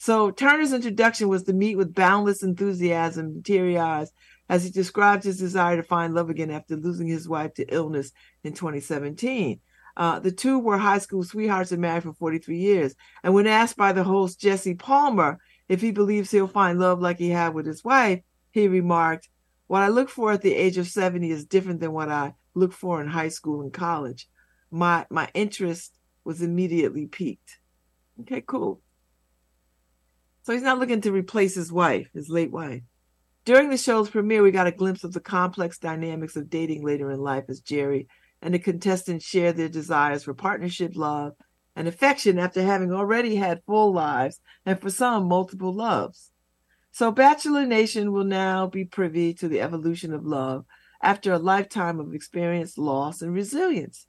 [0.05, 4.13] so Turner's introduction was to meet with boundless enthusiasm and teary eyes
[4.51, 8.13] as he described his desire to find love again after losing his wife to illness
[8.43, 9.61] in 2017.
[9.97, 12.95] Uh, the two were high school sweethearts and married for 43 years.
[13.23, 15.39] And when asked by the host Jesse Palmer
[15.71, 19.31] if he believes he'll find love like he had with his wife, he remarked,
[19.69, 22.75] What I look for at the age of 70 is different than what I look
[22.75, 24.29] for in high school and college.
[24.71, 27.59] My my interest was immediately piqued.
[28.21, 28.83] Okay, cool.
[30.45, 32.83] So he's not looking to replace his wife, his late wife.
[33.47, 37.11] During the show's premiere, we got a glimpse of the complex dynamics of dating later
[37.11, 38.09] in life as Gerry
[38.43, 41.33] and the contestants share their desires for partnership, love,
[41.75, 46.31] and affection after having already had full lives and for some, multiple loves.
[46.93, 50.67] So, Bachelor Nation will now be privy to the evolution of love
[51.03, 54.07] after a lifetime of experience, loss, and resilience.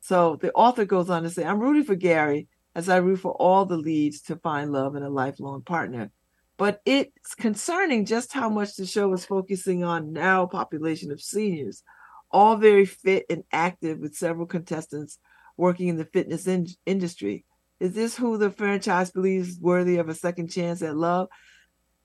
[0.00, 3.32] So the author goes on to say, I'm rooting for Gary as I root for
[3.32, 6.10] all the leads to find love and a lifelong partner.
[6.56, 11.82] But it's concerning just how much the show is focusing on now population of seniors,
[12.30, 15.18] all very fit and active with several contestants
[15.56, 17.44] working in the fitness in- industry.
[17.80, 21.28] Is this who the franchise believes worthy of a second chance at love?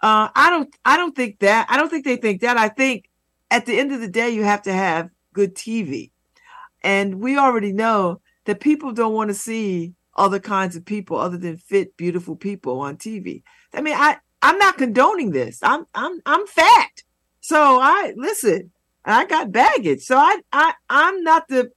[0.01, 0.75] Uh, I don't.
[0.85, 1.67] I don't think that.
[1.69, 2.57] I don't think they think that.
[2.57, 3.09] I think
[3.51, 6.11] at the end of the day, you have to have good TV,
[6.81, 11.37] and we already know that people don't want to see other kinds of people other
[11.37, 13.41] than fit, beautiful people on TV.
[13.73, 15.59] I mean, I I'm not condoning this.
[15.63, 17.03] I'm I'm I'm fat,
[17.41, 18.71] so I listen.
[19.05, 21.71] I got baggage, so I I I'm not the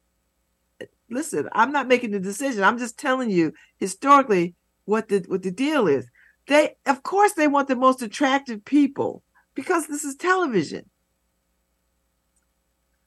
[1.09, 2.64] listen, I'm not making the decision.
[2.64, 6.11] I'm just telling you historically what the what the deal is.
[6.49, 9.22] They of course they want the most attractive people
[9.55, 10.90] because this is television.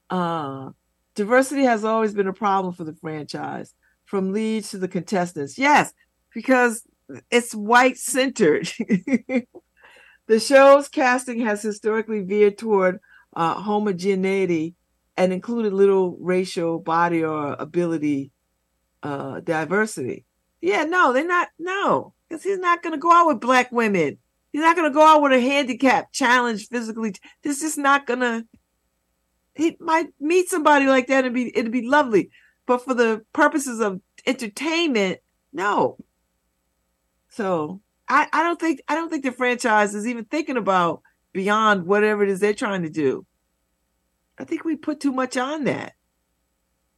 [0.08, 0.70] Uh
[1.14, 3.74] diversity has always been a problem for the franchise,
[4.06, 5.58] from leads to the contestants.
[5.58, 5.92] Yes,
[6.34, 6.82] because
[7.30, 8.68] it's white centered.
[10.26, 13.00] the show's casting has historically veered toward
[13.34, 14.74] uh, homogeneity
[15.16, 18.30] and included little racial, body, or ability
[19.02, 20.24] uh, diversity.
[20.60, 21.48] Yeah, no, they're not.
[21.58, 24.18] No, because he's not going to go out with black women.
[24.52, 27.14] He's not going to go out with a handicap, challenged physically.
[27.42, 28.44] This is not going to.
[29.54, 32.30] He might meet somebody like that and be it'd be lovely,
[32.66, 35.20] but for the purposes of entertainment,
[35.52, 35.96] no.
[37.28, 41.02] So I, I don't think I don't think the franchise is even thinking about
[41.32, 43.26] beyond whatever it is they're trying to do.
[44.38, 45.94] I think we put too much on that.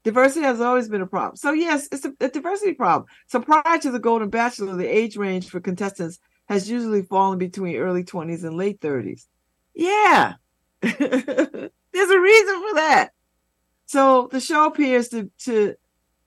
[0.05, 1.37] Diversity has always been a problem.
[1.37, 3.09] So yes, it's a, a diversity problem.
[3.27, 7.77] So prior to the Golden Bachelor, the age range for contestants has usually fallen between
[7.77, 9.27] early 20s and late 30s.
[9.75, 10.35] Yeah.
[10.81, 13.11] There's a reason for that.
[13.89, 15.75] So the show appears to, to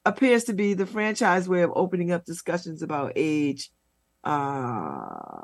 [0.03, 3.69] appears to be the franchise way of opening up discussions about age
[4.23, 5.43] uh,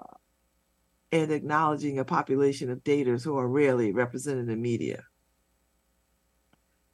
[1.11, 5.03] and acknowledging a population of daters who are rarely represented in media.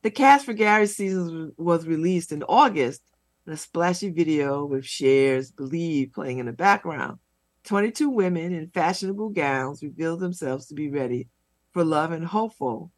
[0.02, 3.02] The cast for Gary's season was released in August
[3.48, 7.20] in a splashy video with Cher's Believe playing in the background.
[7.64, 11.30] 22 women in fashionable gowns revealed themselves to be ready
[11.72, 12.92] for love and hopeful,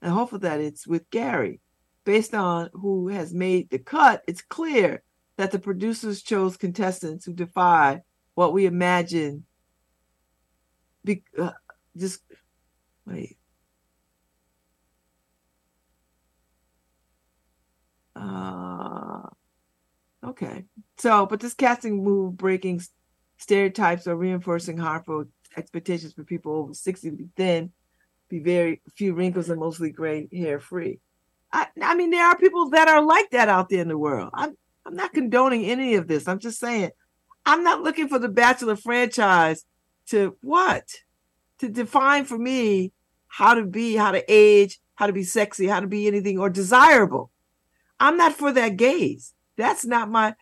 [0.00, 1.58] and hopeful that it's with Gary.
[2.04, 5.02] Based on who has made the cut, it's clear
[5.36, 8.02] that the producers chose contestants who defy
[8.34, 9.44] what we imagine.
[11.04, 11.52] Be, uh,
[11.96, 12.22] just
[13.06, 13.38] wait.
[18.14, 19.22] Uh,
[20.24, 20.64] okay.
[20.98, 22.82] So, but this casting move breaking
[23.38, 25.24] stereotypes or reinforcing harmful
[25.56, 27.72] expectations for people over 60 to be thin,
[28.28, 31.00] be very few wrinkles, and mostly gray hair free.
[31.52, 34.30] I, I mean, there are people that are like that out there in the world.
[34.34, 36.26] I'm, I'm not condoning any of this.
[36.26, 36.90] I'm just saying,
[37.44, 39.64] I'm not looking for the Bachelor franchise
[40.08, 40.88] to what?
[41.58, 42.92] To define for me
[43.28, 46.50] how to be, how to age, how to be sexy, how to be anything or
[46.50, 47.30] desirable.
[47.98, 49.34] I'm not for that gaze.
[49.56, 50.34] That's not my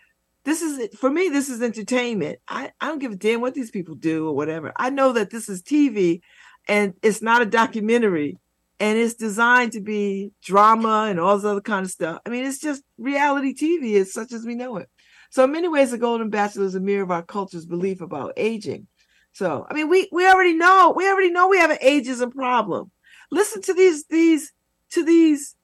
[0.44, 2.38] this is for me this is entertainment.
[2.48, 4.72] I, I don't give a damn what these people do or whatever.
[4.76, 6.20] I know that this is TV
[6.66, 8.38] and it's not a documentary
[8.80, 12.20] and it's designed to be drama and all this other kind of stuff.
[12.24, 14.88] I mean, it's just reality TV is such as we know it.
[15.30, 18.32] So in many ways, the Golden Bachelor is a mirror of our culture's belief about
[18.36, 18.88] aging.
[19.32, 22.90] So I mean, we we already know we already know we have an ageism problem.
[23.30, 24.52] Listen to these these
[24.90, 25.54] to these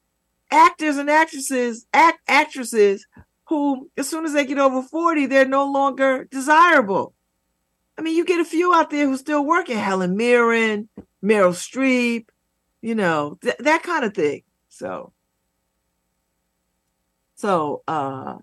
[0.51, 3.05] actors and actresses, act actresses
[3.47, 7.13] who, as soon as they get over 40, they're no longer desirable.
[7.97, 10.87] I mean, you get a few out there who still work, working, Helen Mirren,
[11.23, 12.27] Meryl Streep,
[12.87, 14.43] you know, th- that kind of thing.
[14.69, 15.11] So,
[17.35, 18.37] so, uh,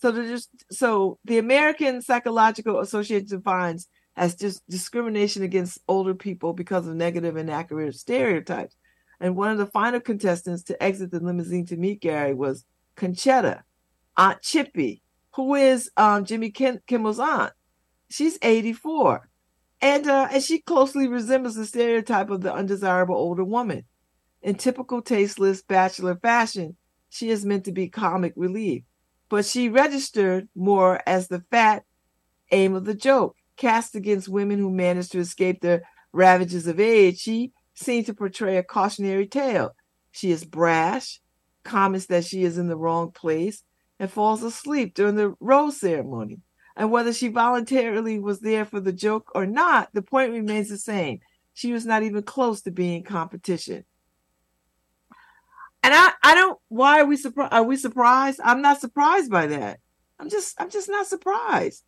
[0.00, 6.52] so they just so the American Psychological Association defines as just discrimination against older people
[6.52, 8.76] because of negative and inaccurate stereotypes.
[9.18, 12.64] And one of the final contestants to exit the limousine to meet Gary was
[12.96, 13.62] Concetta,
[14.16, 15.02] Aunt Chippy,
[15.34, 17.52] who is um, Jimmy Kim- Kimmel's aunt.
[18.10, 19.28] She's 84.
[19.80, 23.84] And, uh, and she closely resembles the stereotype of the undesirable older woman.
[24.42, 26.76] In typical tasteless bachelor fashion,
[27.08, 28.84] she is meant to be comic relief,
[29.28, 31.84] but she registered more as the fat
[32.50, 33.36] aim of the joke.
[33.56, 38.56] Cast against women who manage to escape the ravages of age, she seem to portray
[38.56, 39.74] a cautionary tale.
[40.12, 41.20] She is brash,
[41.62, 43.62] comments that she is in the wrong place,
[43.98, 46.38] and falls asleep during the rose ceremony.
[46.80, 50.78] And whether she voluntarily was there for the joke or not, the point remains the
[50.78, 51.20] same.
[51.52, 53.84] She was not even close to being competition.
[55.82, 56.58] And I, I don't.
[56.68, 57.52] Why are we surprised?
[57.52, 58.40] Are we surprised?
[58.42, 59.80] I'm not surprised by that.
[60.18, 61.84] I'm just, I'm just not surprised.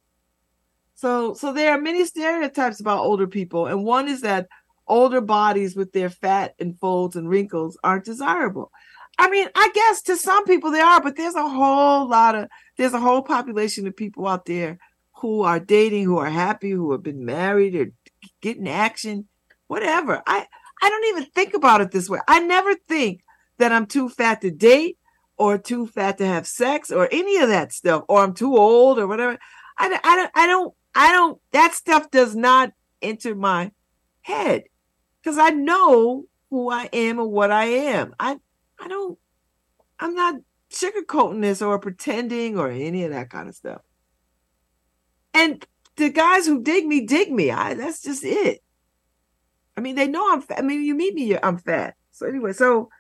[0.95, 4.47] So, so there are many stereotypes about older people, and one is that
[4.87, 8.71] older bodies with their fat and folds and wrinkles aren't desirable.
[9.19, 12.49] I mean, I guess to some people they are, but there's a whole lot of
[12.77, 14.79] there's a whole population of people out there
[15.17, 17.93] who are dating, who are happy, who have been married or
[18.41, 19.29] getting action,
[19.67, 20.23] whatever.
[20.27, 20.47] I
[20.83, 22.21] I don't even think about it this way.
[22.27, 23.23] I never think
[23.59, 24.99] that I'm too fat to date
[25.37, 28.99] or too fat to have sex or any of that stuff or I'm too old
[28.99, 29.39] or whatever.
[29.79, 33.73] I, I don't I don't I don't, that stuff does not enter my
[34.23, 34.65] head
[35.23, 38.15] because I know who I am and what I am.
[38.21, 38.39] I,
[38.83, 39.19] I don't,
[39.99, 40.35] I'm not
[40.71, 43.83] sugarcoating this or pretending or any of that kind of stuff.
[45.33, 45.65] And
[45.97, 47.51] the guys who dig me, dig me.
[47.51, 48.63] I, that's just it.
[49.77, 50.59] I mean, they know I'm fat.
[50.59, 51.95] I mean, you meet me, I'm fat.
[52.11, 52.91] So anyway, so,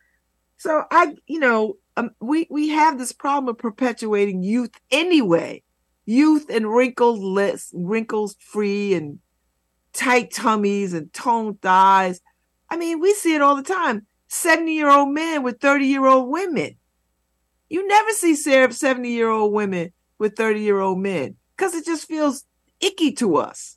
[0.56, 5.62] so I, you know, um, we, we have this problem of perpetuating youth anyway
[6.04, 9.18] youth and wrinkleless, wrinkles free and
[9.92, 12.20] tight tummies and toned thighs.
[12.68, 14.06] I mean, we see it all the time.
[14.32, 16.76] 70 year old men with 30 year old women.
[17.68, 22.08] You never see 70 year old women with 30 year old men because it just
[22.08, 22.44] feels
[22.80, 23.76] icky to us.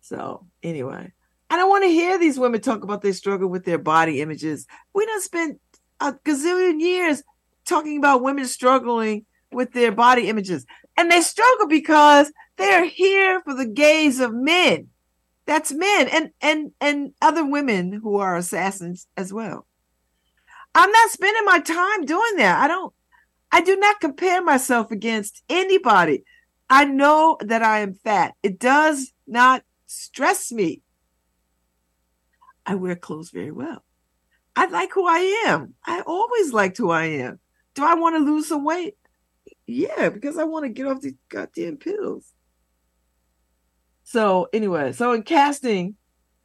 [0.00, 1.12] So, anyway,
[1.50, 4.66] I don't want to hear these women talk about their struggle with their body images.
[4.94, 5.58] We don't spend
[6.00, 7.22] a gazillion years
[7.66, 10.64] talking about women struggling with their body images.
[10.96, 14.88] And they struggle because they're here for the gaze of men.
[15.46, 19.66] That's men and and and other women who are assassins as well.
[20.74, 22.58] I'm not spending my time doing that.
[22.58, 22.92] I don't
[23.52, 26.24] I do not compare myself against anybody.
[26.68, 28.34] I know that I am fat.
[28.42, 30.82] It does not stress me.
[32.66, 33.84] I wear clothes very well.
[34.56, 35.74] I like who I am.
[35.84, 37.38] I always liked who I am.
[37.74, 38.96] Do I want to lose some weight?
[39.66, 42.32] Yeah, because I want to get off these goddamn pills.
[44.06, 45.96] So anyway, so in casting,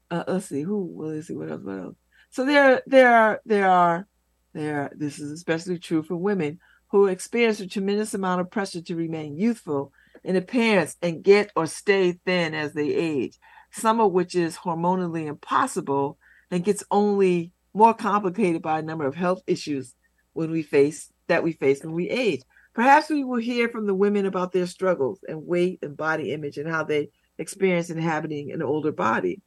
[0.09, 0.83] uh, let's see who.
[0.83, 1.61] Well, let's see what else.
[1.61, 1.95] What else?
[2.31, 4.07] So there, there are, there are,
[4.51, 4.91] there.
[4.95, 9.37] This is especially true for women who experience a tremendous amount of pressure to remain
[9.37, 9.93] youthful
[10.23, 13.37] in appearance and get or stay thin as they age.
[13.71, 16.17] Some of which is hormonally impossible
[16.49, 19.93] and gets only more complicated by a number of health issues
[20.33, 22.41] when we face that we face when we age.
[22.73, 26.57] Perhaps we will hear from the women about their struggles and weight and body image
[26.57, 29.41] and how they experience inhabiting an older body.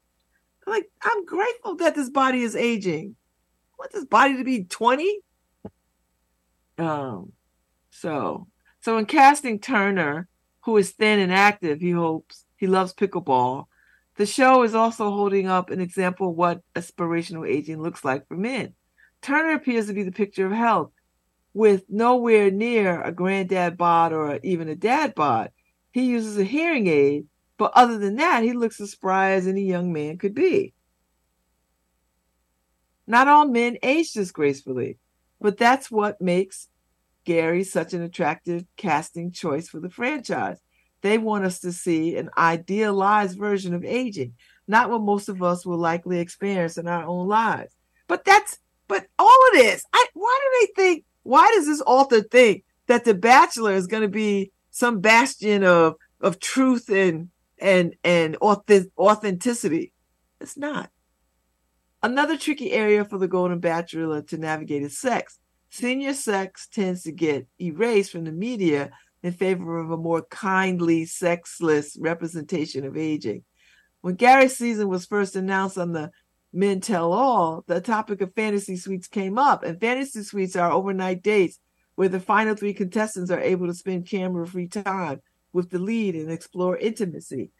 [0.66, 3.16] I'm Like, I'm grateful that this body is aging.
[3.72, 5.20] I want this body to be 20.
[6.78, 7.32] Um,
[7.90, 8.48] so,
[8.80, 10.28] so in casting Turner,
[10.62, 13.66] who is thin and active, he hopes he loves pickleball.
[14.16, 18.36] The show is also holding up an example of what aspirational aging looks like for
[18.36, 18.74] men.
[19.22, 20.92] Turner appears to be the picture of health
[21.52, 25.50] with nowhere near a granddad bod or even a dad bod.
[25.92, 27.26] He uses a hearing aid,
[27.56, 30.74] but other than that, he looks as spry as any young man could be.
[33.06, 34.98] Not all men age disgracefully,
[35.40, 36.68] but that's what makes
[37.24, 40.58] Gary such an attractive casting choice for the franchise.
[41.02, 44.34] They want us to see an idealized version of aging,
[44.66, 47.74] not what most of us will likely experience in our own lives.
[48.08, 52.22] But that's but all of this, I why do they think why does this author
[52.22, 57.28] think that The Bachelor is going to be some bastion of of truth and
[57.64, 59.92] and and authenticity?
[60.40, 60.90] It's not.
[62.02, 65.38] Another tricky area for the Golden Bachelor to navigate is sex.
[65.70, 68.90] Senior sex tends to get erased from the media
[69.22, 73.42] in favor of a more kindly, sexless representation of aging.
[74.02, 76.10] When Gary's season was first announced on the
[76.52, 79.64] Men Tell All, the topic of fantasy suites came up.
[79.64, 81.58] And fantasy suites are overnight dates
[81.94, 85.22] where the final three contestants are able to spend camera free time
[85.54, 87.50] with the lead and explore intimacy.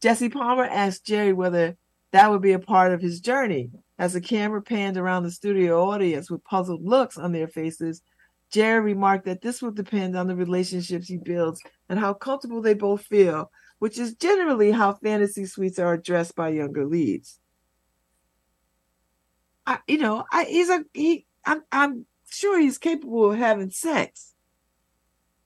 [0.00, 1.76] Jesse Palmer asked Gerry whether
[2.12, 3.70] that would be a part of his journey.
[3.98, 8.02] As the camera panned around the studio audience with puzzled looks on their faces,
[8.50, 12.74] Gerry remarked that this will depend on the relationships he builds and how comfortable they
[12.74, 17.40] both feel, which is generally how fantasy suites are addressed by younger leads.
[19.66, 21.26] I, you know, I, he's a he.
[21.44, 24.32] I'm, I'm sure he's capable of having sex,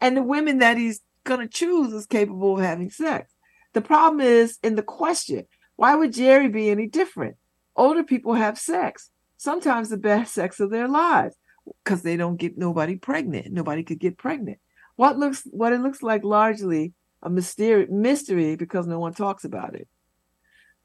[0.01, 3.33] and the women that he's gonna choose is capable of having sex.
[3.73, 5.47] The problem is in the question:
[5.77, 7.37] Why would Gerry be any different?
[7.77, 11.37] Older people have sex, sometimes the best sex of their lives,
[11.85, 13.53] because they don't get nobody pregnant.
[13.53, 14.59] Nobody could get pregnant.
[14.97, 16.93] What looks what it looks like largely
[17.23, 19.89] a mystery mystery because no one talks about it.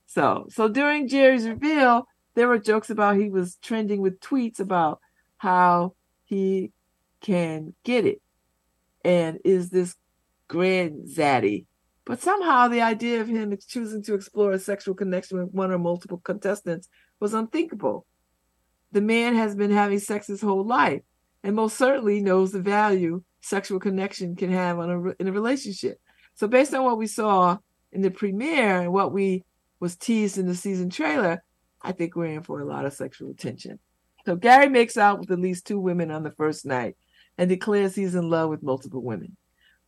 [0.06, 5.00] So so during Gerry's reveal, there were jokes about he was trending with tweets about
[5.38, 6.72] how he
[7.22, 8.22] can get it
[9.04, 9.96] and is this
[10.48, 11.66] grand zaddy.
[12.06, 15.78] But somehow the idea of him choosing to explore a sexual connection with one or
[15.78, 16.88] multiple contestants
[17.20, 18.06] was unthinkable.
[18.93, 21.02] The man has been having sex his whole life
[21.43, 26.00] and most certainly knows the value sexual connection can have on a, in a relationship.
[26.36, 27.58] So based on what we saw
[27.91, 29.43] in the premiere and what we
[29.80, 31.43] was teased in the season trailer,
[31.82, 33.80] I think we're in for a lot of sexual tension.
[34.26, 36.95] So Gary makes out with at least two women on the first night
[37.38, 39.38] and declares he's in love with multiple women.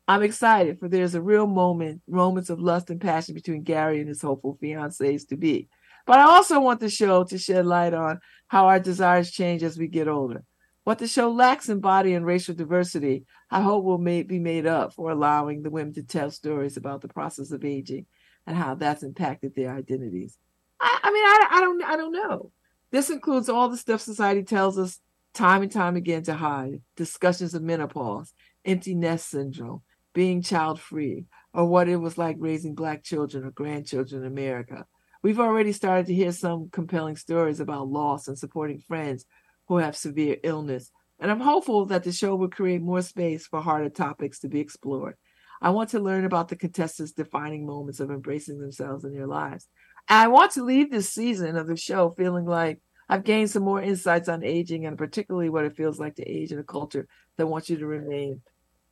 [0.10, 4.10] I'm excited for there's a real moment, moments of lust and passion between Gary and
[4.10, 5.70] his hopeful fiancés to be.
[6.08, 9.78] But I also want the show to shed light on how our desires change as
[9.78, 10.44] we get older.
[10.84, 14.66] What the show lacks in body and racial diversity, I hope will may, be made
[14.66, 18.08] up for allowing the women to tell stories about the process of aging
[18.48, 20.40] and how that's impacted their identities.
[20.80, 22.52] I, I mean, I, I don't, I don't know.
[22.90, 25.00] This includes all the stuff society tells us
[25.36, 28.34] time and time again to hide: discussions of menopause,
[28.66, 29.84] empty nest syndrome,
[30.14, 34.86] being child free, or what it was like raising black children or grandchildren in America.
[35.22, 39.26] We've already started to hear some compelling stories about loss and supporting friends
[39.68, 40.92] who have severe illness.
[41.20, 44.60] And I'm hopeful that the show will create more space for harder topics to be
[44.60, 45.16] explored.
[45.62, 49.68] I want to learn about the contestants' defining moments of embracing themselves in their lives.
[50.08, 52.80] And I want to leave this season of the show feeling like
[53.10, 56.52] I've gained some more insights on aging and particularly what it feels like to age
[56.52, 57.08] in a culture
[57.38, 58.42] that wants you to remain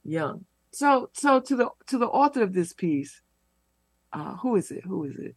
[0.04, 0.46] young.
[0.72, 3.22] So, so to the to the author of this piece,
[4.14, 4.84] uh, who is it?
[4.86, 5.36] Who is it?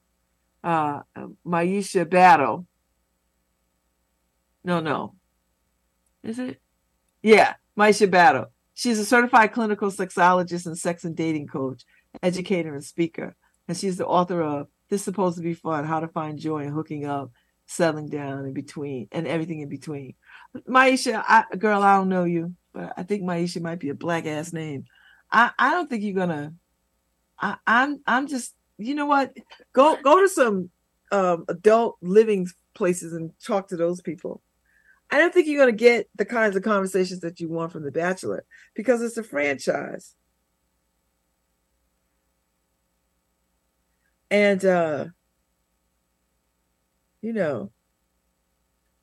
[0.62, 1.00] Uh,
[1.46, 2.66] Myisha Battle.
[4.64, 5.14] No, no.
[6.22, 6.60] Is it?
[7.22, 8.52] Yeah, Myisha Battle.
[8.74, 11.84] She's a certified clinical sexologist and sex and dating coach,
[12.22, 13.36] educator, and speaker.
[13.68, 16.72] And she's the author of This Supposed to Be Fun How to Find Joy in
[16.72, 17.30] Hooking Up,
[17.66, 20.14] Settling Down, in between, and everything in between.
[20.68, 24.26] Myisha, I, girl, I don't know you, but I think Myisha might be a black
[24.26, 24.84] ass name.
[25.32, 26.54] I, I don't think you're gonna.
[27.38, 29.36] I, I'm I'm just you know what?
[29.72, 30.70] Go go to some
[31.12, 34.42] um, adult living places and talk to those people.
[35.10, 37.90] I don't think you're to get the kinds of conversations that you want from The
[37.90, 40.14] Bachelor because it's a franchise.
[44.30, 45.06] And, uh,
[47.20, 47.72] you know,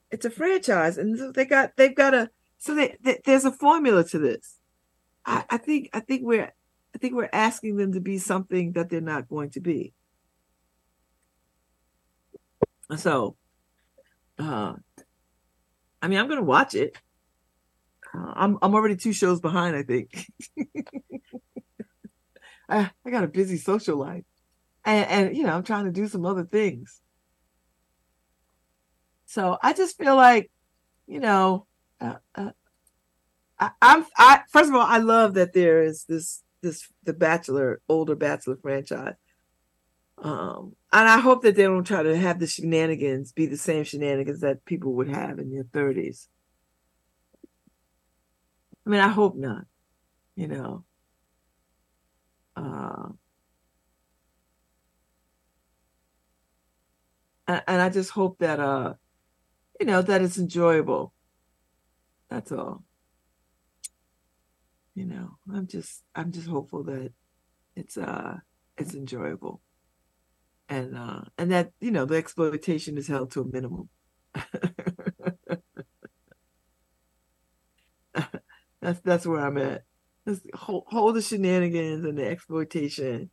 [0.09, 4.05] it's a franchise and they got, they've got a, so they, they, there's a formula
[4.05, 4.56] to this.
[5.27, 6.51] I, I think, I think we're,
[6.95, 9.93] I think we're asking them to be something that they're not going to be.
[12.95, 13.35] So,
[14.39, 14.73] uh,
[16.01, 16.97] I mean, I'm going to watch it.
[18.13, 19.75] Uh, I'm I'm already two shows behind.
[19.75, 20.25] I think.
[22.69, 24.23] I I got a busy social life,
[24.85, 27.01] and and you know I'm trying to do some other things.
[29.25, 30.49] So I just feel like,
[31.05, 31.67] you know,
[31.99, 32.51] uh, uh,
[33.59, 37.81] I, I'm I first of all I love that there is this this the Bachelor
[37.89, 39.15] older Bachelor franchise.
[40.19, 43.83] Um, and I hope that they don't try to have the shenanigans be the same
[43.83, 46.27] shenanigans that people would have in their 30s.
[48.85, 49.65] I mean, I hope not,
[50.35, 50.85] you know.
[52.55, 53.09] Uh,
[57.47, 58.95] and, and I just hope that, uh,
[59.79, 61.13] you know, that it's enjoyable.
[62.29, 62.86] That's all.
[64.97, 67.11] You know, I'm just, I'm just hopeful that
[67.75, 68.37] it's, uh,
[68.77, 69.61] it's enjoyable
[70.69, 73.89] and uh, and that you know the exploitation is held to a minimum.
[78.81, 79.83] that's that's where I'm at.
[80.27, 83.29] Just hold, hold the shenanigans and the exploitation,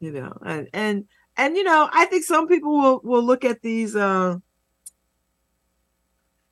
[0.00, 1.04] you know, and and
[1.36, 3.94] and you know I think some people will will look at these.
[3.94, 4.36] Uh,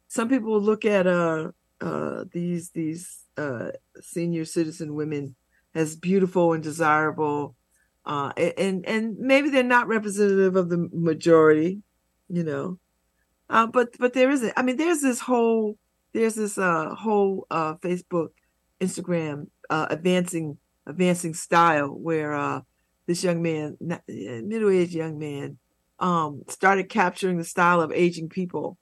[0.09, 3.71] some people will look at uh uh these these uh
[4.05, 5.35] senior citizen women
[5.75, 7.57] as beautiful and desirable
[8.07, 11.81] uh, and and maybe they're not representative of the majority,
[12.29, 12.79] you know.
[13.49, 14.53] Uh, but but there isn't.
[14.57, 15.79] I mean, there's this whole
[16.13, 18.29] there's this uh, whole uh, Facebook,
[18.81, 22.61] Instagram uh, advancing advancing style where uh,
[23.07, 25.59] this young man, middle aged young man,
[25.99, 28.77] um, started capturing the style of aging people,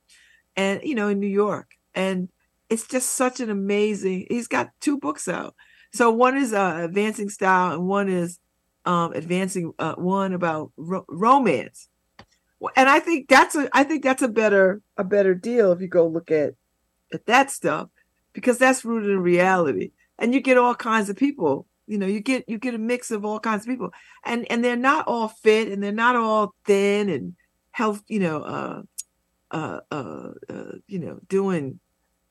[0.57, 2.29] and you know in New York, and
[2.73, 4.27] it's just such an amazing.
[4.29, 5.55] He's got two books out.
[5.93, 8.39] So one is uh, advancing style, and one is
[8.85, 11.89] um, advancing uh, one about ro- romance,
[12.77, 15.89] and I think that's a I think that's a better a better deal if you
[15.89, 16.55] go look at
[17.13, 17.89] at that stuff
[18.33, 21.67] because that's rooted in reality, and you get all kinds of people.
[21.87, 23.91] You know, you get you get a mix of all kinds of people,
[24.25, 27.35] and and they're not all fit, and they're not all thin and
[27.73, 28.03] health.
[28.09, 28.83] You know, uh,
[29.51, 31.79] uh, uh, uh, you know, doing,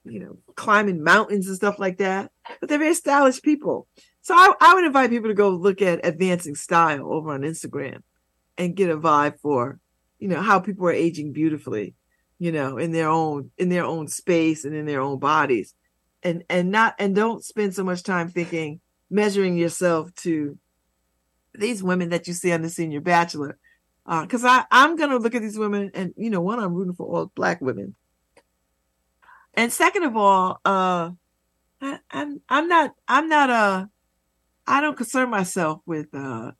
[0.03, 2.31] you know, climbing mountains and stuff like that.
[2.59, 3.87] But they're very stylish people.
[4.21, 8.01] So I, I would invite people to go look at Advancing Style over on Instagram
[8.57, 9.79] and get a vibe for,
[10.19, 11.95] you know, how people are aging beautifully,
[12.39, 15.73] you know, in their own in their own space and in their own bodies.
[16.23, 18.79] And and not and don't spend so much time thinking
[19.09, 20.57] measuring yourself to
[21.53, 23.57] these women that you see on the senior bachelor
[24.05, 26.93] because uh, I I'm gonna look at these women and you know one I'm rooting
[26.93, 27.95] for all black women,
[29.53, 31.11] and second of all, uh,
[31.81, 33.85] I, I'm I'm not I'm not uh
[34.67, 36.51] I don't concern myself with uh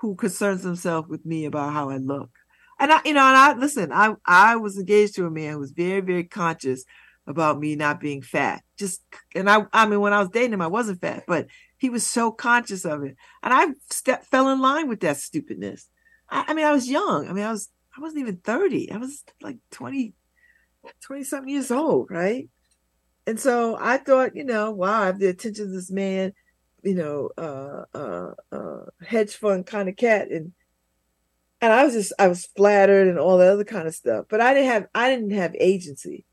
[0.00, 2.30] who concerns himself with me about how I look,
[2.78, 5.58] and I you know and I listen I I was engaged to a man who
[5.60, 6.84] was very very conscious
[7.26, 9.02] about me not being fat just
[9.34, 11.46] and I I mean when I was dating him I wasn't fat but
[11.78, 15.88] he was so conscious of it and I step, fell in line with that stupidness
[16.28, 17.28] I, I mean, I was young.
[17.28, 18.90] I mean, I was I wasn't even 30.
[18.90, 20.14] I was like 20,
[21.02, 22.48] 20 something years old, right?
[23.26, 26.32] And so I thought, you know, wow, I have the attention of this man,
[26.82, 30.52] you know, uh, uh, uh, hedge fund kind of cat, and
[31.60, 34.40] and I was just I was flattered and all that other kind of stuff, but
[34.42, 36.26] I didn't have I didn't have agency.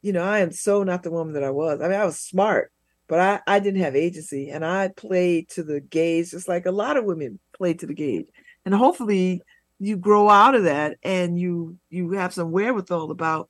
[0.00, 1.80] You know, I am so not the woman that I was.
[1.80, 2.72] I mean, I was smart,
[3.06, 6.72] but I I didn't have agency, and I played to the gaze just like a
[6.72, 8.26] lot of women play to the gaze
[8.64, 9.42] and hopefully
[9.78, 13.48] you grow out of that and you you have some wherewithal about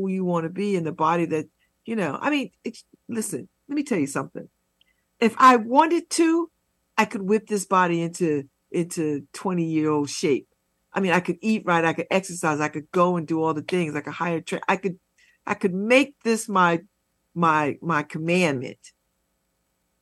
[0.00, 1.46] who you want to be in the body that
[1.84, 2.50] you know i mean
[3.08, 4.48] listen let me tell you something.
[5.20, 6.50] If i wanted to
[6.98, 10.48] i could whip this body into into 20 year old shape.
[10.92, 13.54] I mean i could eat right i could exercise i could go and do all
[13.54, 14.98] the things i could hire tra- i could
[15.46, 16.80] i could make this my
[17.34, 18.78] my my commandment.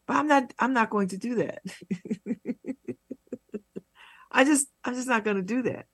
[0.06, 1.62] But i'm not i'm not going to do that.
[4.32, 5.86] I just I'm just not going to do that.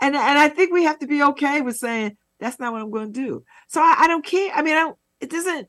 [0.00, 2.90] And and I think we have to be okay with saying that's not what I'm
[2.90, 3.44] going to do.
[3.68, 4.52] So I, I don't care.
[4.54, 5.68] I mean, I don't, it doesn't.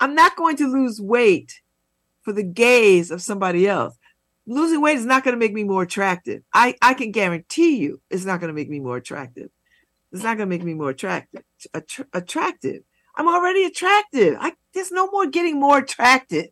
[0.00, 1.60] I'm not going to lose weight
[2.22, 3.96] for the gaze of somebody else.
[4.46, 6.42] Losing weight is not going to make me more attractive.
[6.52, 9.50] I I can guarantee you, it's not going to make me more attractive.
[10.12, 11.42] It's not going to make me more attractive.
[11.72, 12.82] Attra- attractive.
[13.16, 14.36] I'm already attractive.
[14.40, 16.46] I there's no more getting more attractive.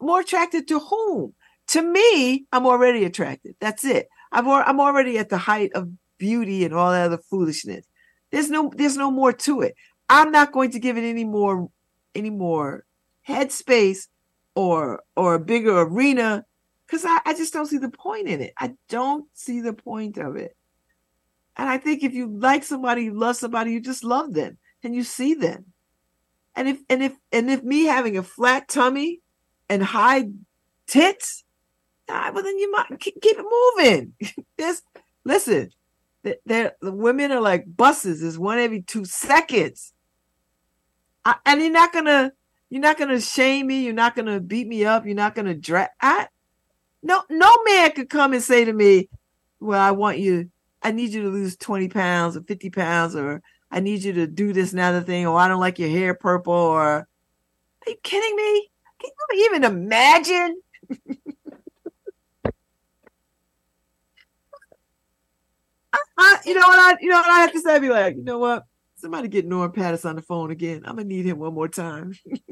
[0.00, 1.34] More attractive to whom?
[1.70, 3.54] to me, I'm already attractive.
[3.60, 4.08] That's it.
[4.32, 5.88] I'm I'm already at the height of
[6.18, 7.86] beauty and all that other foolishness.
[8.30, 9.74] There's no there's no more to it.
[10.08, 11.68] I'm not going to give it any more
[12.14, 12.84] any more
[13.28, 14.08] headspace
[14.54, 16.44] or or a bigger arena
[16.86, 18.52] because I, I just don't see the point in it.
[18.58, 20.56] I don't see the point of it.
[21.56, 24.94] And I think if you like somebody, you love somebody, you just love them and
[24.94, 25.66] you see them.
[26.56, 29.20] And if and if and if me having a flat tummy
[29.68, 30.30] and high
[30.86, 31.44] tits
[32.10, 34.14] well then you might keep it moving.
[34.56, 34.82] This,
[35.24, 35.70] listen,
[36.22, 38.22] the, the women are like buses.
[38.22, 39.92] Is one every two seconds,
[41.24, 42.32] I, and you're not gonna
[42.68, 43.84] you're not gonna shame me.
[43.84, 45.06] You're not gonna beat me up.
[45.06, 45.88] You're not gonna drag.
[46.00, 46.28] I
[47.02, 49.08] no no man could come and say to me,
[49.60, 50.50] "Well, I want you.
[50.82, 54.26] I need you to lose twenty pounds or fifty pounds, or I need you to
[54.26, 57.06] do this and other thing, or I don't like your hair purple." Or are
[57.86, 58.70] you kidding me?
[59.00, 60.60] Can you even imagine?
[66.20, 67.74] I, you know what I, you know what I have to say?
[67.74, 68.64] I'd be like, you know what?
[68.96, 70.82] Somebody get Norm Pattis on the phone again.
[70.84, 72.12] I'm gonna need him one more time.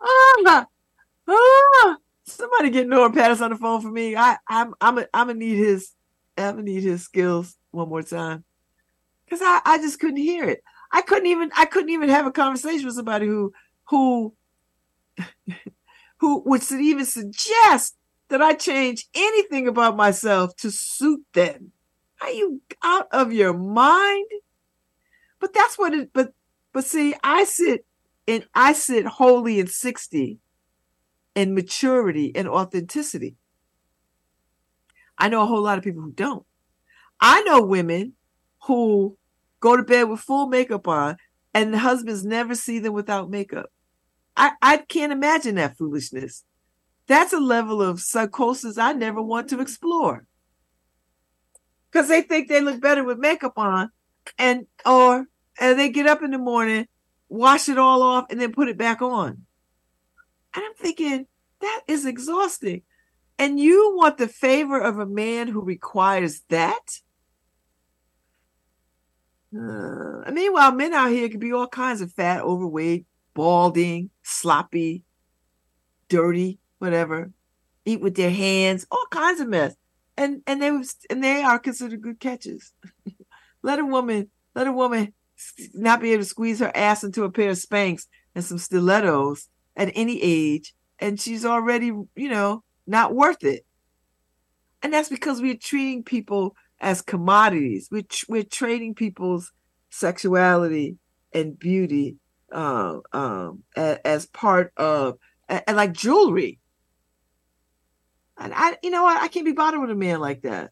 [0.00, 0.66] ah,
[1.28, 4.14] ah, somebody get Norm Pattis on the phone for me.
[4.14, 5.90] I, I'm, I'm, a, I'm gonna need his,
[6.36, 8.44] I'm gonna need his skills one more time,
[9.24, 10.62] because I, I just couldn't hear it.
[10.92, 13.52] I couldn't even, I couldn't even have a conversation with somebody who,
[13.88, 14.34] who,
[16.18, 17.97] who would even suggest
[18.28, 21.72] that I change anything about myself to suit them.
[22.20, 24.26] Are you out of your mind?
[25.40, 26.32] But that's what it but
[26.72, 27.86] but see, I sit
[28.26, 30.38] and I sit wholly in 60
[31.34, 33.36] in maturity and authenticity.
[35.16, 36.44] I know a whole lot of people who don't.
[37.20, 38.14] I know women
[38.64, 39.16] who
[39.60, 41.16] go to bed with full makeup on
[41.54, 43.70] and the husbands never see them without makeup.
[44.36, 46.44] I, I can't imagine that foolishness.
[47.08, 50.26] That's a level of psychosis I never want to explore.
[51.90, 53.90] Because they think they look better with makeup on,
[54.38, 55.26] and or
[55.58, 56.86] and they get up in the morning,
[57.30, 59.46] wash it all off, and then put it back on.
[60.54, 61.26] And I'm thinking
[61.60, 62.82] that is exhausting.
[63.38, 67.00] And you want the favor of a man who requires that?
[69.56, 75.04] Uh, meanwhile, men out here can be all kinds of fat, overweight, balding, sloppy,
[76.08, 77.30] dirty whatever,
[77.84, 79.74] eat with their hands, all kinds of mess.
[80.16, 82.72] And and they was and they are considered good catches.
[83.62, 85.12] let a woman, let a woman
[85.74, 89.48] not be able to squeeze her ass into a pair of Spanx and some stilettos
[89.76, 93.64] at any age, and she's already, you know, not worth it.
[94.82, 97.88] And that's because we're treating people as commodities.
[97.90, 99.52] We're, we're trading people's
[99.90, 100.98] sexuality
[101.32, 102.16] and beauty
[102.52, 105.18] uh, um, as, as part of,
[105.48, 106.58] and like jewelry.
[108.38, 109.20] And I, you know what?
[109.20, 110.70] I can't be bothered with a man like that.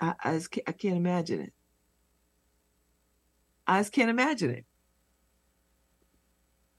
[0.00, 1.52] I, I just can't, I can't imagine it.
[3.66, 4.64] I just can't imagine it.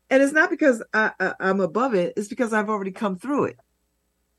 [0.09, 3.45] And it's not because I, I, I'm above it, it's because I've already come through
[3.45, 3.57] it.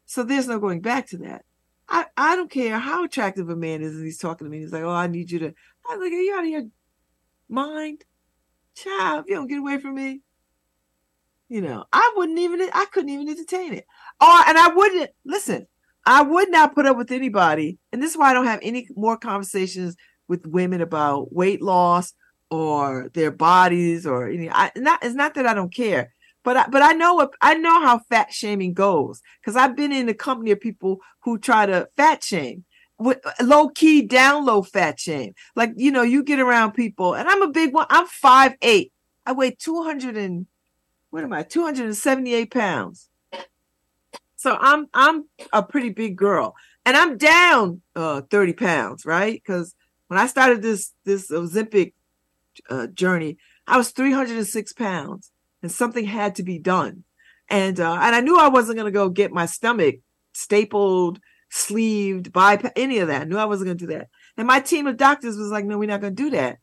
[0.06, 1.44] So there's no going back to that.
[1.88, 4.60] I, I don't care how attractive a man is and he's talking to me.
[4.60, 5.54] He's like, Oh, I need you to
[5.88, 6.62] I'm like, Are you out of your
[7.48, 8.04] mind?
[8.74, 10.20] Child, you don't get away from me.
[11.48, 13.84] You know, I wouldn't even I couldn't even entertain it.
[14.20, 15.66] Oh, and I wouldn't listen,
[16.06, 18.88] I would not put up with anybody, and this is why I don't have any
[18.96, 19.96] more conversations
[20.26, 22.14] with women about weight loss
[22.50, 24.50] or their bodies or any.
[24.50, 26.12] I, not it's not that I don't care,
[26.44, 29.92] but I, but I know what I know how fat shaming goes because I've been
[29.92, 32.64] in the company of people who try to fat shame
[32.98, 35.34] with low key down low fat shame.
[35.56, 37.86] Like you know, you get around people, and I'm a big one.
[37.90, 38.92] I'm five eight.
[39.26, 40.46] I weigh two hundred and
[41.14, 41.44] what am I?
[41.44, 43.08] Two hundred and seventy eight pounds.
[44.34, 49.40] So I'm I'm a pretty big girl, and I'm down uh, thirty pounds, right?
[49.40, 49.76] Because
[50.08, 51.92] when I started this this Ozempic
[52.68, 55.30] uh, journey, I was 306 pounds,
[55.62, 57.04] and something had to be done.
[57.48, 60.00] And uh, and I knew I wasn't going to go get my stomach
[60.32, 63.22] stapled, sleeved, by any of that.
[63.22, 64.08] I knew I wasn't going to do that.
[64.36, 66.58] And my team of doctors was like, "No, we're not going to do that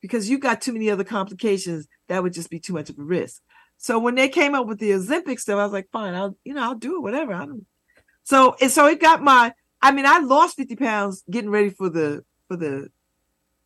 [0.00, 1.86] because you've got too many other complications.
[2.08, 3.42] That would just be too much of a risk."
[3.82, 6.52] So when they came up with the Ozempic stuff, I was like, "Fine, I'll you
[6.52, 7.66] know I'll do it, whatever." I don't.
[8.24, 9.54] So and so it got my.
[9.80, 12.90] I mean, I lost 50 pounds getting ready for the for the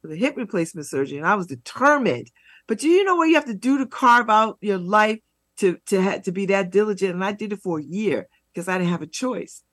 [0.01, 2.31] for the hip replacement surgery, and I was determined.
[2.69, 5.19] But do you know what you have to do to carve out your life
[5.57, 8.69] to to have to be that diligent, and I did it for a year because
[8.69, 9.65] I didn't have a choice.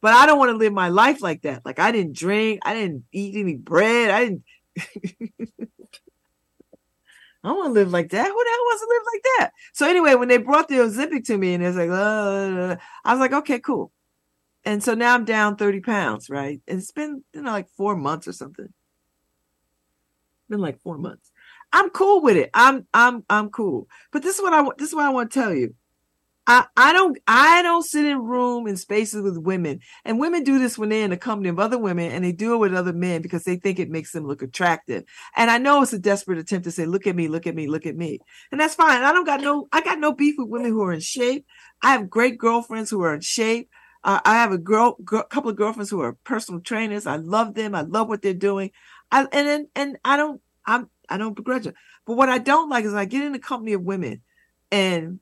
[0.00, 1.66] But I don't want to live my life like that.
[1.66, 4.44] Like I didn't drink, I didn't eat any bread, I didn't.
[7.44, 8.26] I want to live like that.
[8.26, 9.50] Who the hell wants to live like that?
[9.74, 13.20] So anyway, when they brought the Ozempic to me and it's like, uh, I was
[13.20, 13.92] like, okay, cool.
[14.64, 16.62] And so now I'm down 30 pounds, right?
[16.66, 18.72] And it's been, you know, like four months or something
[20.48, 21.30] been like four months.
[21.72, 22.50] I'm cool with it.
[22.54, 23.88] I'm I'm I'm cool.
[24.12, 24.78] But this is what I want.
[24.78, 25.74] This is what I want to tell you.
[26.46, 29.80] I, I don't I don't sit in room in spaces with women.
[30.04, 32.54] And women do this when they're in the company of other women and they do
[32.54, 35.04] it with other men because they think it makes them look attractive.
[35.36, 37.66] And I know it's a desperate attempt to say, look at me, look at me,
[37.66, 38.18] look at me.
[38.52, 39.02] And that's fine.
[39.02, 41.46] I don't got no I got no beef with women who are in shape.
[41.82, 43.70] I have great girlfriends who are in shape.
[44.02, 47.06] Uh, I have a girl, girl, couple of girlfriends who are personal trainers.
[47.06, 47.74] I love them.
[47.74, 48.70] I love what they're doing.
[49.10, 51.74] I, and and I don't I'm I don't begrudge it.
[52.06, 54.20] But what I don't like is I get in the company of women
[54.70, 55.20] and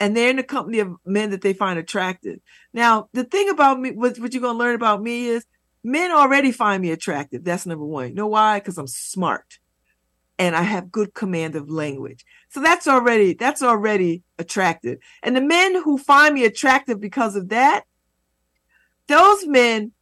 [0.00, 2.40] and they're in the company of men that they find attractive.
[2.72, 5.46] Now, the thing about me, what, what you're gonna learn about me is
[5.82, 7.44] men already find me attractive.
[7.44, 8.08] That's number one.
[8.08, 8.58] You know why?
[8.58, 9.58] Because I'm smart
[10.38, 12.24] and I have good command of language.
[12.48, 14.98] So that's already that's already attractive.
[15.22, 17.84] And the men who find me attractive because of that,
[19.06, 19.92] those men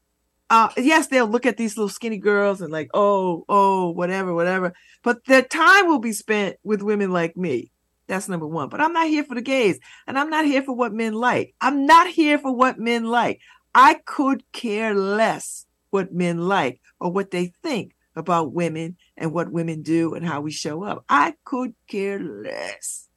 [0.53, 4.75] uh, yes, they'll look at these little skinny girls and like, oh, oh, whatever, whatever.
[5.03, 7.73] But their time will be spent with women like me.
[8.09, 8.69] That's number one.
[8.69, 11.55] But I'm not here for the gays, and I'm not here for what men like.
[11.61, 13.41] I'm not here for what men like.
[13.75, 19.53] I could care less what men like or what they think about women and what
[19.53, 21.05] women do and how we show up.
[21.09, 23.09] I could care less.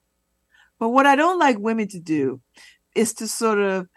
[0.79, 2.41] But what I don't like women to do
[2.95, 3.87] is to sort of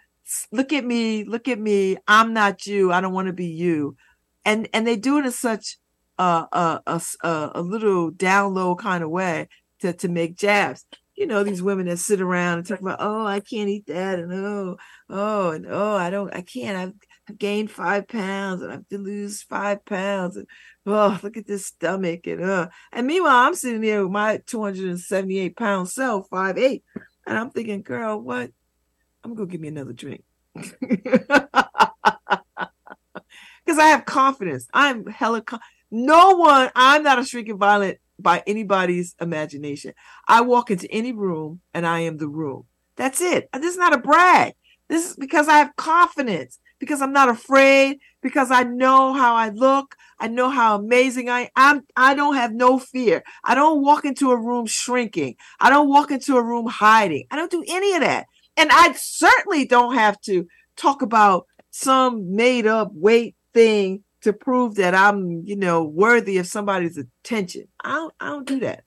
[0.53, 1.97] look at me, look at me.
[2.07, 2.93] I'm not you.
[2.93, 3.97] I don't want to be you.
[4.45, 5.77] And and they do it in such
[6.19, 9.49] a a, a, a little down low kind of way
[9.81, 10.85] to, to make jabs.
[11.15, 14.21] You know, these women that sit around and talk about, oh, I can't eat that,
[14.21, 14.77] and oh,
[15.11, 16.77] oh, and oh, I don't, I can't.
[16.77, 16.93] I've,
[17.29, 20.47] I've gained five pounds, and I have to lose five pounds, and
[20.87, 25.57] oh, look at this stomach, and uh, and meanwhile, I'm sitting there with my 278
[25.57, 26.85] pound self, five eight,
[27.27, 28.53] and I'm thinking, girl, what?
[29.25, 30.23] I'm gonna go get me another drink.
[33.69, 34.67] Because I have confidence.
[34.73, 35.61] I'm hella con-
[35.91, 39.93] no one, I'm not a shrinking violet by anybody's imagination.
[40.27, 42.65] I walk into any room and I am the room.
[42.97, 43.49] That's it.
[43.53, 44.55] This is not a brag.
[44.89, 49.51] This is because I have confidence, because I'm not afraid, because I know how I
[49.51, 49.95] look.
[50.19, 51.85] I know how amazing I am.
[51.95, 53.23] I don't have no fear.
[53.45, 55.37] I don't walk into a room shrinking.
[55.61, 57.27] I don't walk into a room hiding.
[57.31, 58.27] I don't do any of that.
[58.57, 60.47] And I certainly don't have to
[60.77, 66.47] talk about some made up weight thing to prove that I'm, you know, worthy of
[66.47, 67.69] somebody's attention.
[67.83, 68.85] I don't, I don't do that.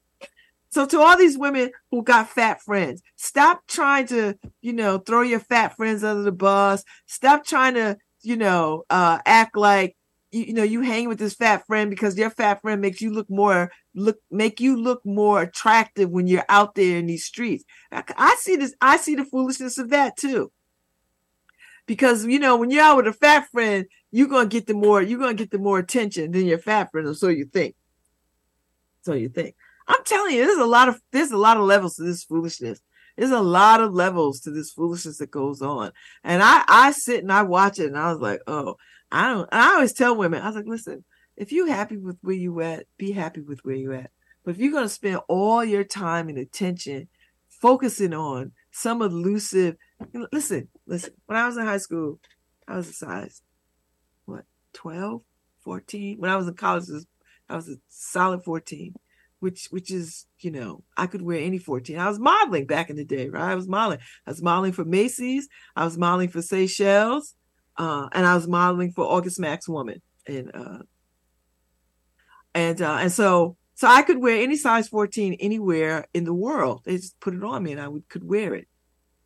[0.69, 5.21] So to all these women who got fat friends, stop trying to, you know, throw
[5.21, 6.83] your fat friends under the bus.
[7.07, 9.97] Stop trying to, you know, uh, act like
[10.31, 13.11] you, you know you hang with this fat friend because your fat friend makes you
[13.11, 17.65] look more look make you look more attractive when you're out there in these streets.
[17.91, 18.73] I, I see this.
[18.79, 20.51] I see the foolishness of that too
[21.85, 25.01] because you know when you're out with a fat friend, you're gonna get the more
[25.01, 27.75] you're gonna get the more attention than your fat friend, or so you think.
[29.01, 29.55] So you think.
[29.87, 32.81] I'm telling you, there's a lot of there's a lot of levels to this foolishness.
[33.17, 35.91] There's a lot of levels to this foolishness that goes on,
[36.23, 38.75] and I I sit and I watch it, and I was like, oh,
[39.11, 39.49] I don't.
[39.51, 41.03] I always tell women, I was like, listen,
[41.37, 44.11] if you're happy with where you at, be happy with where you at.
[44.43, 47.07] But if you're gonna spend all your time and attention
[47.47, 49.77] focusing on some elusive
[50.31, 51.13] listen, listen.
[51.25, 52.19] When I was in high school,
[52.67, 53.41] I was a size
[54.73, 55.21] 12,
[55.63, 56.19] 14.
[56.19, 56.85] When I was in college,
[57.49, 58.95] I was a solid 14,
[59.39, 61.97] which which is you know I could wear any 14.
[61.97, 63.51] I was modeling back in the day, right?
[63.51, 63.99] I was modeling.
[64.25, 65.47] I was modeling for Macy's.
[65.75, 67.35] I was modeling for Seychelles,
[67.77, 70.79] uh, and I was modeling for August Max Woman, and uh,
[72.53, 76.81] and uh, and so so I could wear any size 14 anywhere in the world.
[76.85, 78.67] They just put it on me, and I would could wear it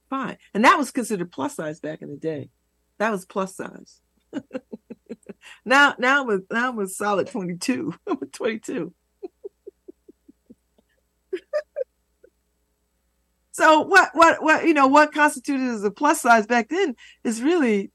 [0.10, 0.38] fine.
[0.54, 2.50] And that was considered plus size back in the day.
[2.98, 4.02] That was plus size.
[5.64, 7.94] now, now I'm a, now I'm a solid 22.
[8.08, 8.94] I'm a 22.
[13.52, 17.42] so what, what, what, you know, what constituted as a plus size back then is
[17.42, 17.92] really,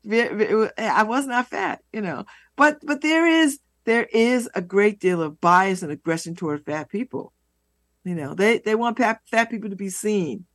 [0.78, 2.24] I was not fat, you know,
[2.56, 6.88] but, but there is, there is a great deal of bias and aggression toward fat
[6.88, 7.32] people.
[8.04, 10.46] You know, they, they want fat, fat people to be seen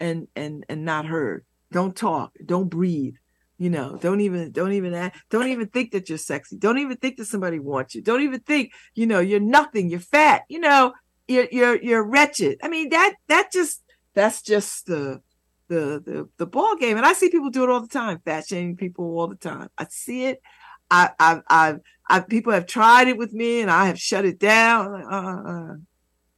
[0.00, 1.44] and and and not heard.
[1.72, 2.32] Don't talk.
[2.44, 3.16] Don't breathe.
[3.58, 6.58] You know, don't even don't even don't even think that you're sexy.
[6.58, 8.02] Don't even think that somebody wants you.
[8.02, 9.88] Don't even think, you know, you're nothing.
[9.88, 10.42] You're fat.
[10.50, 10.92] You know,
[11.26, 12.58] you're you're you're wretched.
[12.62, 13.82] I mean, that that just
[14.14, 15.20] that's just the
[15.68, 16.96] the the the ball game.
[16.96, 19.68] And I see people do it all the time, fat shaming people all the time.
[19.78, 20.40] I see it.
[20.90, 21.74] I I I,
[22.08, 24.92] I people have tried it with me, and I have shut it down.
[24.92, 25.74] Like, uh, uh,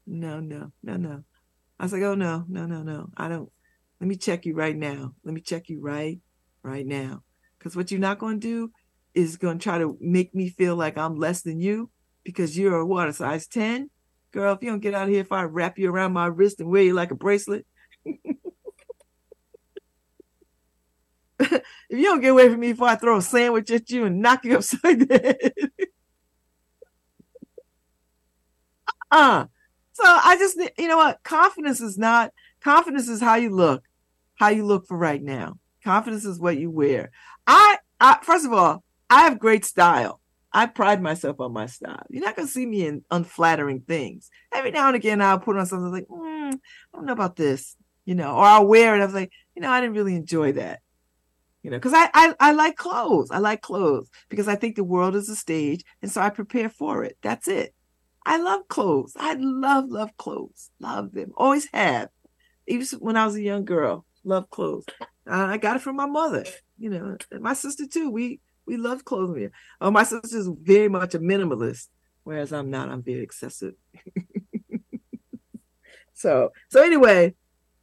[0.07, 1.25] no, no, no, no.
[1.79, 3.11] I was like, oh no, no, no, no.
[3.17, 3.51] I don't.
[4.01, 5.15] Let me check you right now.
[5.25, 6.19] Let me check you right,
[6.69, 7.23] right now.
[7.59, 8.71] Because what you're not going to do
[9.15, 11.91] is going to try to make me feel like I'm less than you
[12.25, 13.91] because you're a a size ten,
[14.33, 14.55] girl.
[14.55, 16.71] If you don't get out of here, if I wrap you around my wrist and
[16.71, 17.67] wear you like a bracelet.
[21.41, 24.21] if you don't get away from me before I throw a sandwich at you and
[24.21, 25.53] knock you upside the head.
[29.11, 29.47] uh
[29.99, 31.25] so I just, you know what?
[31.25, 32.33] Confidence is not,
[32.63, 33.83] confidence is how you look,
[34.37, 35.59] how you look for right now.
[35.85, 37.11] Confidence is what you wear.
[37.47, 40.21] I, I first of all, I have great style.
[40.53, 42.05] I pride myself on my style.
[42.09, 44.31] You're not gonna see me in unflattering things.
[44.53, 46.59] Every now and again, I'll put on something like, mm, I
[46.95, 49.03] don't know about this, you know, or I'll wear it.
[49.03, 50.81] I was like, you know, I didn't really enjoy that,
[51.63, 53.31] you know, because I, I I like clothes.
[53.31, 56.71] I like clothes because I think the world is a stage, and so I prepare
[56.71, 57.19] for it.
[57.23, 57.75] That's it.
[58.25, 59.15] I love clothes.
[59.19, 60.71] I love, love clothes.
[60.81, 61.33] Love them.
[61.37, 62.11] Always have.
[62.67, 64.85] Even when I was a young girl, love clothes.
[65.29, 66.45] I got it from my mother.
[66.79, 68.11] You know, my sister too.
[68.11, 69.51] We we love clothing.
[69.81, 71.89] Oh, my sister's very much a minimalist,
[72.25, 72.89] whereas I'm not.
[72.89, 73.75] I'm very excessive.
[76.15, 77.35] so so anyway,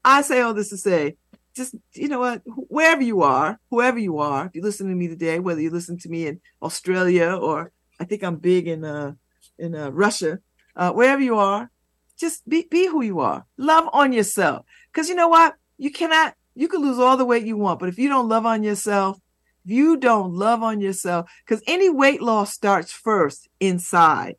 [0.04, 1.18] I say all this to say,
[1.56, 5.08] just you know what, wherever you are, whoever you are, if you listen to me
[5.08, 9.14] today, whether you listen to me in Australia or I think I'm big in uh
[9.58, 10.40] in uh, Russia,
[10.76, 11.72] uh, wherever you are,
[12.18, 13.46] just be be who you are.
[13.58, 15.56] Love on yourself, because you know what?
[15.78, 16.36] You cannot.
[16.56, 19.20] You can lose all the weight you want, but if you don't love on yourself,
[19.66, 24.36] if you don't love on yourself, because any weight loss starts first inside.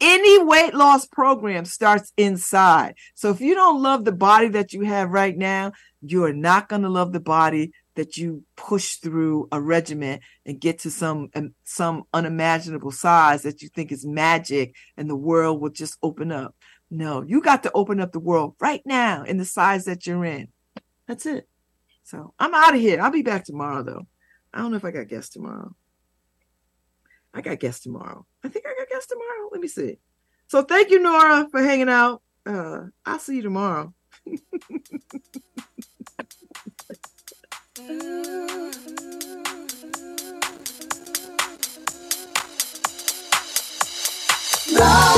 [0.00, 2.96] Any weight loss program starts inside.
[3.14, 5.72] So if you don't love the body that you have right now,
[6.02, 10.60] you are not going to love the body that you push through a regiment and
[10.60, 15.60] get to some um, some unimaginable size that you think is magic and the world
[15.60, 16.56] will just open up.
[16.90, 20.24] No, you got to open up the world right now in the size that you're
[20.24, 20.48] in.
[21.06, 21.48] That's it.
[22.04, 23.00] So I'm out of here.
[23.00, 24.06] I'll be back tomorrow though.
[24.52, 25.74] I don't know if I got guests tomorrow.
[27.32, 28.24] I got guests tomorrow.
[28.44, 29.48] I think I got guests tomorrow.
[29.50, 29.98] Let me see.
[30.46, 32.22] So thank you, Nora, for hanging out.
[32.46, 33.92] Uh, I'll see you tomorrow.